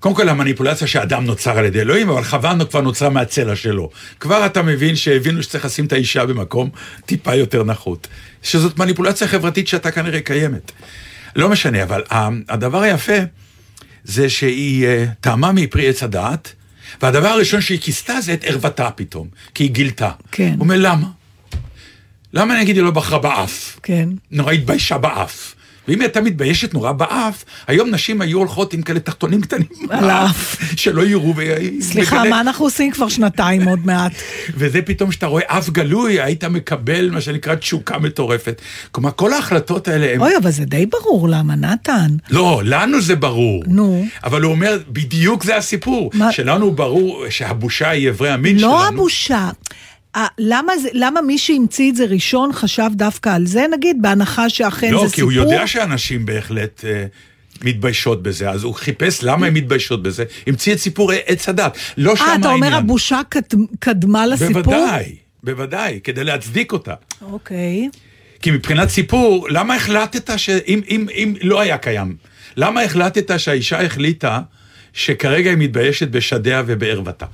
[0.07, 3.91] קודם כל המניפולציה שאדם נוצר על ידי אלוהים, אבל חווה כבר נוצרה מהצלע שלו.
[4.21, 6.71] כבר אתה מבין שהבינו שצריך לשים את האישה במקום
[7.07, 8.07] טיפה יותר נחות.
[8.43, 10.73] שזאת מניפולציה חברתית שאתה כנראה קיימת.
[11.37, 13.17] לא משנה, אבל ה- הדבר היפה
[14.05, 16.53] זה שהיא אה, טעמה מפרי עץ הדעת,
[17.03, 20.11] והדבר הראשון שהיא כיסתה זה את ערוותה פתאום, כי היא גילתה.
[20.33, 20.53] כן.
[20.57, 21.07] הוא אומר, למה?
[22.33, 23.79] למה נגיד היא לא בחרה באף?
[23.83, 24.09] כן.
[24.31, 25.55] נורא התביישה באף.
[25.89, 30.11] ואם היא הייתה מתביישת נורא באף, היום נשים היו הולכות עם כאלה תחתונים קטנים על
[30.11, 30.57] האף.
[30.77, 31.35] שלא יראו.
[31.81, 34.13] סליחה, מה אנחנו עושים כבר שנתיים עוד מעט?
[34.59, 38.61] וזה פתאום שאתה רואה אף גלוי, היית מקבל מה שנקרא תשוקה מטורפת.
[38.93, 40.21] כלומר, כל ההחלטות האלה הן...
[40.21, 42.07] אוי, אבל זה די ברור, למה, נתן?
[42.31, 43.63] לא, לנו זה ברור.
[43.67, 44.07] נו.
[44.25, 46.11] אבל הוא אומר, בדיוק זה הסיפור.
[46.15, 48.73] מה- שלנו ברור שהבושה היא אברי המין שלנו.
[48.73, 49.49] לא הבושה.
[50.39, 54.91] למה, זה, למה מי שהמציא את זה ראשון חשב דווקא על זה, נגיד, בהנחה שאכן
[54.93, 55.25] לא, זה כי סיפור?
[55.25, 57.07] הוא יודע שאנשים בהחלט אה,
[57.65, 61.79] מתביישות בזה, אז הוא חיפש למה הן מתביישות בזה, המציא את סיפור עץ הדת.
[61.97, 62.41] לא שם אה, העניין.
[62.41, 63.41] אתה אומר הבושה קד-
[63.79, 64.63] קדמה לסיפור?
[64.63, 66.95] בוודאי, בוודאי, כדי להצדיק אותה.
[67.23, 67.89] אוקיי.
[68.43, 72.17] כי מבחינת סיפור, למה החלטת שאם אם, אם לא היה קיים,
[72.57, 74.41] למה החלטת שהאישה החליטה
[74.93, 77.27] שכרגע היא מתביישת בשדיה ובערוותה?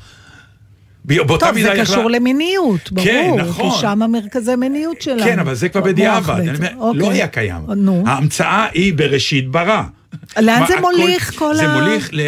[1.04, 3.04] באותה טוב, זה מידה היא קשור יכלה- למיניות, ברור.
[3.06, 3.70] כן, נכון.
[3.70, 5.22] כי שם המרכזי מיניות שלנו.
[5.24, 7.00] כן, אבל זה כבר בדיעבד, אומר, אוקיי.
[7.00, 7.62] לא היה קיים.
[7.76, 8.04] נו.
[8.06, 9.82] ההמצאה היא בראשית ברא.
[10.40, 12.20] לאן מה, זה הכל- מוליך, כל זה ה- מוליך ל...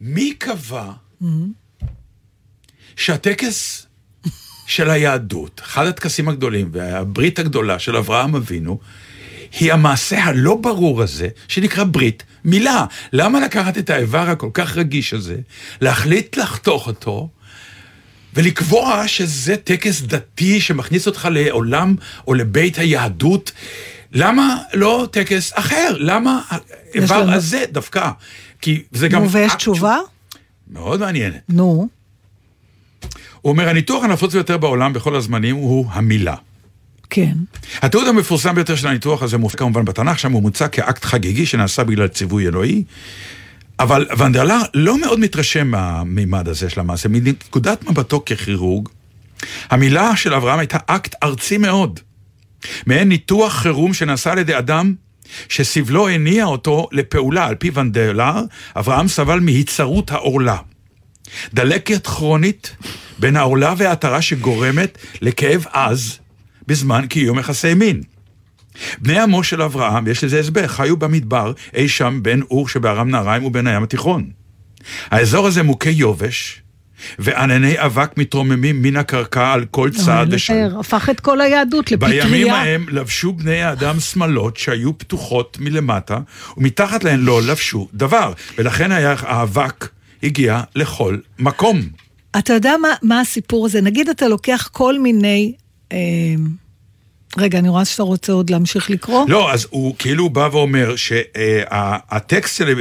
[0.00, 0.90] מי קבע
[2.96, 3.86] שהטקס
[4.66, 8.78] של היהדות, אחד הטקסים הגדולים והברית הגדולה של אברהם אבינו,
[9.60, 12.84] היא המעשה הלא ברור הזה, שנקרא ברית מילה.
[13.12, 15.36] למה לקחת את האיבר הכל כך רגיש הזה,
[15.80, 17.28] להחליט לחתוך אותו,
[18.34, 21.94] ולקבוע שזה טקס דתי שמכניס אותך לעולם
[22.26, 23.52] או לבית היהדות.
[24.12, 25.96] למה לא טקס אחר?
[25.98, 28.10] למה האיבר לנו- הזה דווקא?
[28.60, 29.22] כי זה גם...
[29.22, 29.96] נו, ויש אקט תשובה?
[30.70, 31.40] מאוד מעניינת.
[31.48, 31.88] נו.
[33.40, 36.34] הוא אומר, הניתוח הנפוץ ביותר בעולם בכל הזמנים הוא המילה.
[37.10, 37.32] כן.
[37.82, 41.84] התיעוד המפורסם ביותר של הניתוח הזה מופיע כמובן בתנ"ך, שם הוא מוצג כאקט חגיגי שנעשה
[41.84, 42.84] בגלל ציווי אלוהי.
[43.78, 47.08] אבל ונדרלר לא מאוד מתרשם מהמימד הזה של המעשה.
[47.08, 48.88] מנקודת מבטו ככירורג,
[49.70, 52.00] המילה של אברהם הייתה אקט ארצי מאוד.
[52.86, 54.94] מעין ניתוח חירום שנעשה על ידי אדם
[55.48, 57.46] שסבלו הניע אותו לפעולה.
[57.46, 58.42] על פי ונדרלר,
[58.76, 60.56] אברהם סבל מהיצרות העורלה.
[61.54, 62.76] דלקת כרונית
[63.18, 66.18] בין העורלה והעטרה שגורמת לכאב עז
[66.66, 68.02] בזמן קיום יחסי מין.
[68.98, 73.44] בני עמו של אברהם, יש לזה הסבר, חיו במדבר אי שם בין אור שבארם נהריים
[73.44, 74.30] ובין הים התיכון.
[75.10, 76.62] האזור הזה מוכה יובש,
[77.18, 80.54] וענני אבק מתרוממים מן הקרקע על כל צעד ושם.
[80.80, 82.56] הפך את כל היהדות בימים לפטריה.
[82.56, 86.18] ההם לבשו בני האדם שמלות שהיו פתוחות מלמטה,
[86.56, 89.88] ומתחת להן לא לבשו דבר, ולכן היה האבק
[90.22, 91.80] הגיע לכל מקום.
[92.38, 93.80] אתה יודע מה, מה הסיפור הזה?
[93.80, 95.52] נגיד אתה לוקח כל מיני...
[95.92, 95.98] אה,
[97.38, 99.24] רגע, אני רואה שאתה רוצה עוד להמשיך לקרוא.
[99.28, 102.78] לא, אז הוא כאילו בא ואומר שהטקסט של...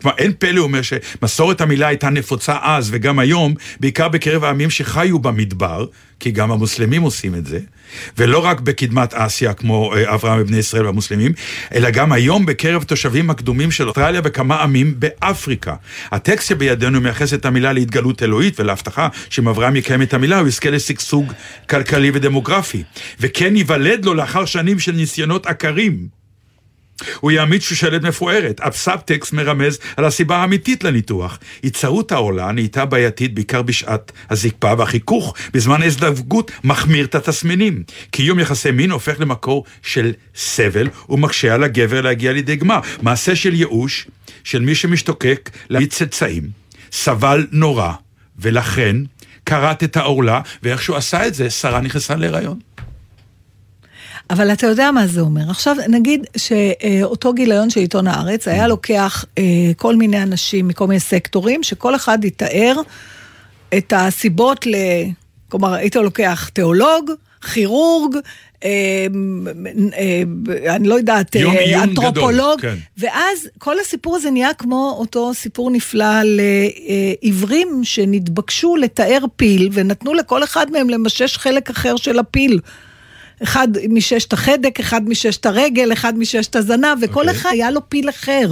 [0.00, 4.70] כלומר, אין פלא, הוא אומר שמסורת המילה הייתה נפוצה אז וגם היום, בעיקר בקרב העמים
[4.70, 5.86] שחיו במדבר,
[6.20, 7.58] כי גם המוסלמים עושים את זה,
[8.18, 11.32] ולא רק בקדמת אסיה כמו אה, אברהם ובני ישראל והמוסלמים,
[11.74, 15.74] אלא גם היום בקרב תושבים הקדומים של אוסטרליה וכמה עמים באפריקה.
[16.10, 20.70] הטקסט שבידינו מייחס את המילה להתגלות אלוהית ולהבטחה שאם אברהם יקיים את המילה הוא יזכה
[20.70, 21.32] לשגשוג
[21.68, 22.82] כלכלי ודמוגרפי,
[23.20, 26.21] וכן ייוולד לו לאחר שנים של ניסיונות עקרים.
[27.20, 28.60] הוא יעמיד שושלת מפוארת.
[28.64, 31.38] הסאבטקסט מרמז על הסיבה האמיתית לניתוח.
[31.62, 35.34] היצרות העולה נהייתה בעייתית בעיקר בשעת הזקפה והחיכוך.
[35.52, 37.82] בזמן ההזדווגות מחמיר את התסמינים.
[38.10, 42.80] קיום יחסי מין הופך למקור של סבל ומקשה על הגבר להגיע לידי גמר.
[43.02, 44.06] מעשה של ייאוש
[44.44, 46.62] של מי שמשתוקק להביא צאצאים.
[46.92, 47.92] סבל נורא,
[48.38, 48.96] ולכן
[49.46, 52.58] כרת את העורלה, ואיך שהוא עשה את זה, שרה נכנסה להיריון.
[54.32, 55.50] אבל אתה יודע מה זה אומר.
[55.50, 59.42] עכשיו, נגיד שאותו גיליון של עיתון הארץ היה לוקח אה,
[59.76, 62.74] כל מיני אנשים מכל מיני סקטורים, שכל אחד יתאר
[63.78, 64.74] את הסיבות ל...
[65.48, 67.10] כלומר, היית לוקח תיאולוג,
[67.52, 68.16] כירורג,
[68.64, 69.06] אה,
[69.98, 71.36] אה, אני לא יודעת,
[71.76, 72.74] אנתרופולוג, כן.
[72.98, 76.44] ואז כל הסיפור הזה נהיה כמו אותו סיפור נפלא על אה,
[76.88, 82.60] אה, עיוורים שנתבקשו לתאר פיל, ונתנו לכל אחד מהם למשש חלק אחר של הפיל.
[83.42, 87.40] אחד מששת החדק, אחד מששת הרגל, אחד מששת הזנב, וכל אוקיי.
[87.40, 88.48] אחד היה לו פיל אחר.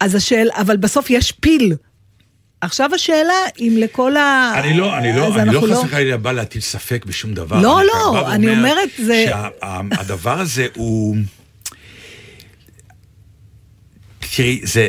[0.00, 1.74] אז השאלה, אבל בסוף יש פיל.
[2.60, 4.52] עכשיו השאלה אם לכל ה...
[4.56, 7.60] אני לא, אני לא, אני לא חס וחלילה בא להטיל ספק בשום דבר.
[7.60, 9.30] לא, אני לא, אני ואומר אומרת, זה-
[9.92, 11.16] שהדבר הזה הוא...
[14.36, 14.88] תראי, זה...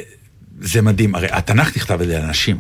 [0.62, 2.58] זה מדהים, הרי התנ"ך נכתב על ידי אנשים,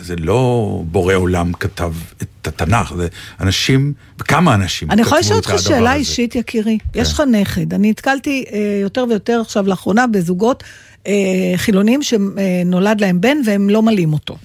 [0.00, 3.08] זה לא בורא עולם כתב את התנ"ך, זה
[3.40, 5.98] אנשים, כמה אנשים אני כתבו יכולה לשאול את אותך הדבר שאלה הזה.
[5.98, 6.78] אישית, יקירי.
[6.94, 7.74] יש לך נכד.
[7.74, 10.64] אני נתקלתי אה, יותר ויותר עכשיו לאחרונה בזוגות
[11.06, 11.12] אה,
[11.56, 14.36] חילונים שנולד להם בן והם לא מלאים אותו.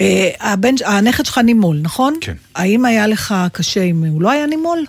[0.00, 2.14] אה, הבן, הנכד שלך נימול, נכון?
[2.20, 2.34] כן.
[2.54, 4.84] האם היה לך קשה אם הוא לא היה נימול?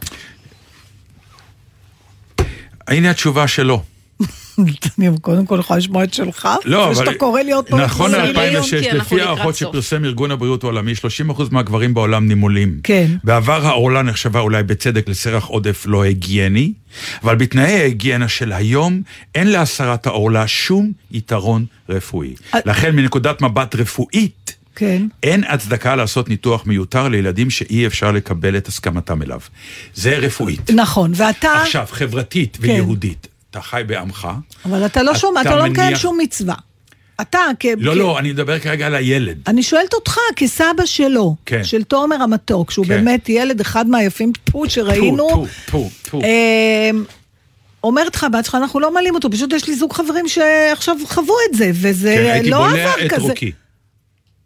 [2.87, 3.83] הנה התשובה שלו.
[4.99, 6.95] אני קודם כל יכולה לשמוע את שלך, לא, אבל...
[6.95, 7.77] שאתה קורא לי אותו.
[7.77, 8.43] נכון לחזור.
[8.43, 9.55] ל-2006, כי אנחנו לפי הערכות.
[9.55, 10.93] שפרסם ארגון הבריאות העולמי,
[11.29, 12.79] 30% מהגברים בעולם נימולים.
[12.83, 13.11] כן.
[13.23, 16.73] בעבר העורלה נחשבה אולי בצדק לסרח עודף לא היגייני,
[17.23, 19.01] אבל בתנאי ההיגיינה של היום,
[19.35, 22.33] אין להסרת העורלה שום יתרון רפואי.
[22.53, 25.07] אה- לכן מנקודת מבט רפואית, כן.
[25.23, 29.39] אין הצדקה לעשות ניתוח מיותר לילדים שאי אפשר לקבל את הסכמתם אליו.
[29.93, 30.71] זה רפואית.
[30.71, 31.53] נכון, ואתה...
[31.61, 32.63] עכשיו, חברתית כן.
[32.63, 34.27] ויהודית, אתה חי בעמך.
[34.65, 36.55] אבל אתה לא שומע, אתה אתה לא מקיים מניח- שום מצווה.
[37.21, 37.65] אתה כ...
[37.77, 39.37] לא, כ- לא, אני מדבר כרגע על הילד.
[39.47, 41.63] אני שואלת אותך, כסבא שלו, כן.
[41.63, 42.89] של תומר המתוק, שהוא כן.
[42.89, 46.21] באמת ילד אחד מהיפים פה שראינו, טפו, טפו, טפו.
[46.21, 47.03] אמ,
[47.83, 51.57] אומרת לך בעצמך, אנחנו לא מעלים אותו, פשוט יש לי זוג חברים שעכשיו חוו את
[51.57, 53.21] זה, וזה כן, הייתי לא בולע עבר את כזה.
[53.21, 53.51] רוקי.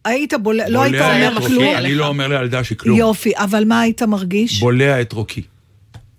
[0.06, 1.76] היית בולע, לא היית אומר כלום?
[1.76, 2.98] אני לא אומר לילדה שלי כלום.
[2.98, 4.60] יופי, אבל מה היית מרגיש?
[4.60, 5.42] בולע את רוקי.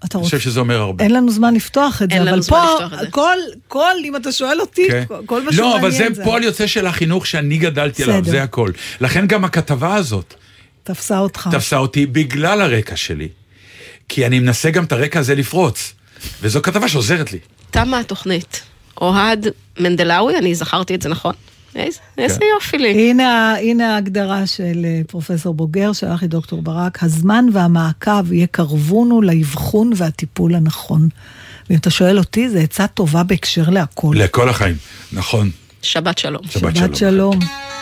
[0.05, 0.25] אתה אני.
[0.25, 1.05] חושב שזה אומר הרבה.
[1.05, 3.07] אין לנו זמן לפתוח את זה, אבל פה, זה.
[3.11, 3.37] כל,
[3.69, 5.05] כל, אם אתה שואל אותי, כן.
[5.27, 8.25] כל מה לא, שמעניין אבל זה פועל יוצא של החינוך שאני גדלתי עליו.
[8.25, 8.71] זה הכל.
[9.01, 10.35] לכן גם הכתבה הזאת
[10.83, 11.49] תפסה אותך.
[11.53, 13.29] תפסה אותי בגלל הרקע שלי.
[14.09, 15.95] כי אני מנסה גם את הרקע הזה לפרוץ.
[16.43, 17.39] וזו כתבה שעוזרת לי.
[17.71, 18.63] תמה התוכנית.
[19.01, 19.47] אוהד
[19.81, 21.35] מנדלאוי, אני זכרתי את זה נכון?
[21.77, 22.47] איזה, איזה כן.
[22.55, 23.11] יופי לי.
[23.11, 29.93] הנה, הנה ההגדרה של אה, פרופסור בוגר, שלח לי דוקטור ברק, הזמן והמעקב יקרבונו לאבחון
[29.97, 31.09] והטיפול הנכון.
[31.71, 34.15] ואם אתה שואל אותי, זו עצה טובה בהקשר להכל.
[34.19, 34.77] לכל החיים.
[35.13, 35.51] נכון.
[35.83, 36.43] שבת שלום.
[36.51, 37.33] שבת שבת שלום.
[37.41, 37.74] שלום.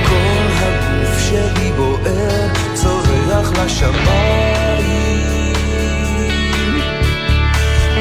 [0.05, 5.13] כל הגוף שלי בוער, צורח לשמיים.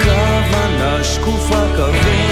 [0.05, 2.32] כוונה שקופה, כוונת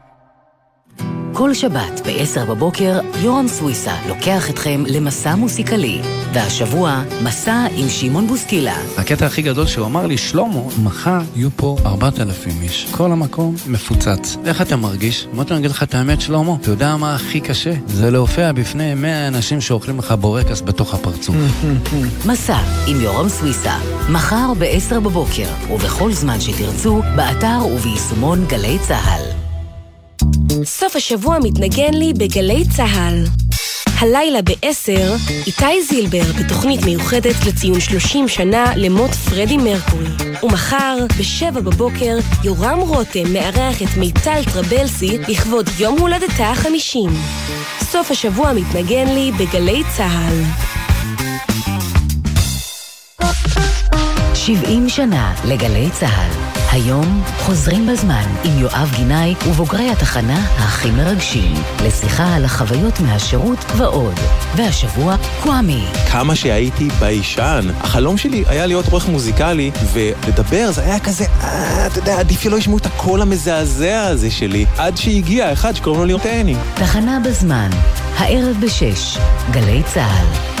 [1.41, 6.01] כל שבת ב-10 בבוקר, יורם סוויסה לוקח אתכם למסע מוסיקלי.
[6.33, 8.75] והשבוע, מסע עם שמעון בוסקילה.
[8.97, 12.87] הקטע הכי גדול שהוא אמר לי, שלמה, מחר יהיו פה 4,000 איש.
[12.91, 14.37] כל המקום מפוצץ.
[14.45, 15.27] איך אתה מרגיש?
[15.33, 17.73] אמרתי לו, אני אגיד לך את האמת, שלמה, אתה יודע מה הכי קשה?
[17.87, 21.35] זה להופיע בפני 100 אנשים שאוכלים לך בורקס בתוך הפרצוף.
[22.29, 23.77] מסע עם יורם סוויסה,
[24.09, 29.40] מחר ב-10 בבוקר, ובכל זמן שתרצו, באתר וביישומון גלי צה"ל.
[30.63, 33.23] סוף השבוע מתנגן לי בגלי צהל.
[33.99, 40.05] הלילה ב-10, איתי זילבר בתוכנית מיוחדת לציון 30 שנה למות פרדי מרקורי.
[40.43, 47.09] ומחר, ב-7 בבוקר, יורם רותם מארח את מיטל טרבלסי לכבוד יום הולדתה ה-50.
[47.83, 50.43] סוף השבוע מתנגן לי בגלי צהל.
[54.45, 56.51] 70 שנה לגלי צה"ל.
[56.71, 61.53] היום חוזרים בזמן עם יואב גינאי ובוגרי התחנה הכי מרגשים,
[61.85, 64.13] לשיחה על החוויות מהשירות ועוד.
[64.55, 65.85] והשבוע, קוואמי.
[66.11, 71.99] כמה שהייתי ביישן, החלום שלי היה להיות עורך מוזיקלי, ולדבר זה היה כזה, אה, אתה
[71.99, 76.21] יודע, עדיף שלא ישמעו את הקול המזעזע הזה שלי, עד שהגיע אחד שקוראים לו ליאור
[76.21, 76.55] טני.
[76.75, 77.69] תחנה בזמן,
[78.17, 79.17] הערב בשש,
[79.51, 80.60] גלי צה"ל.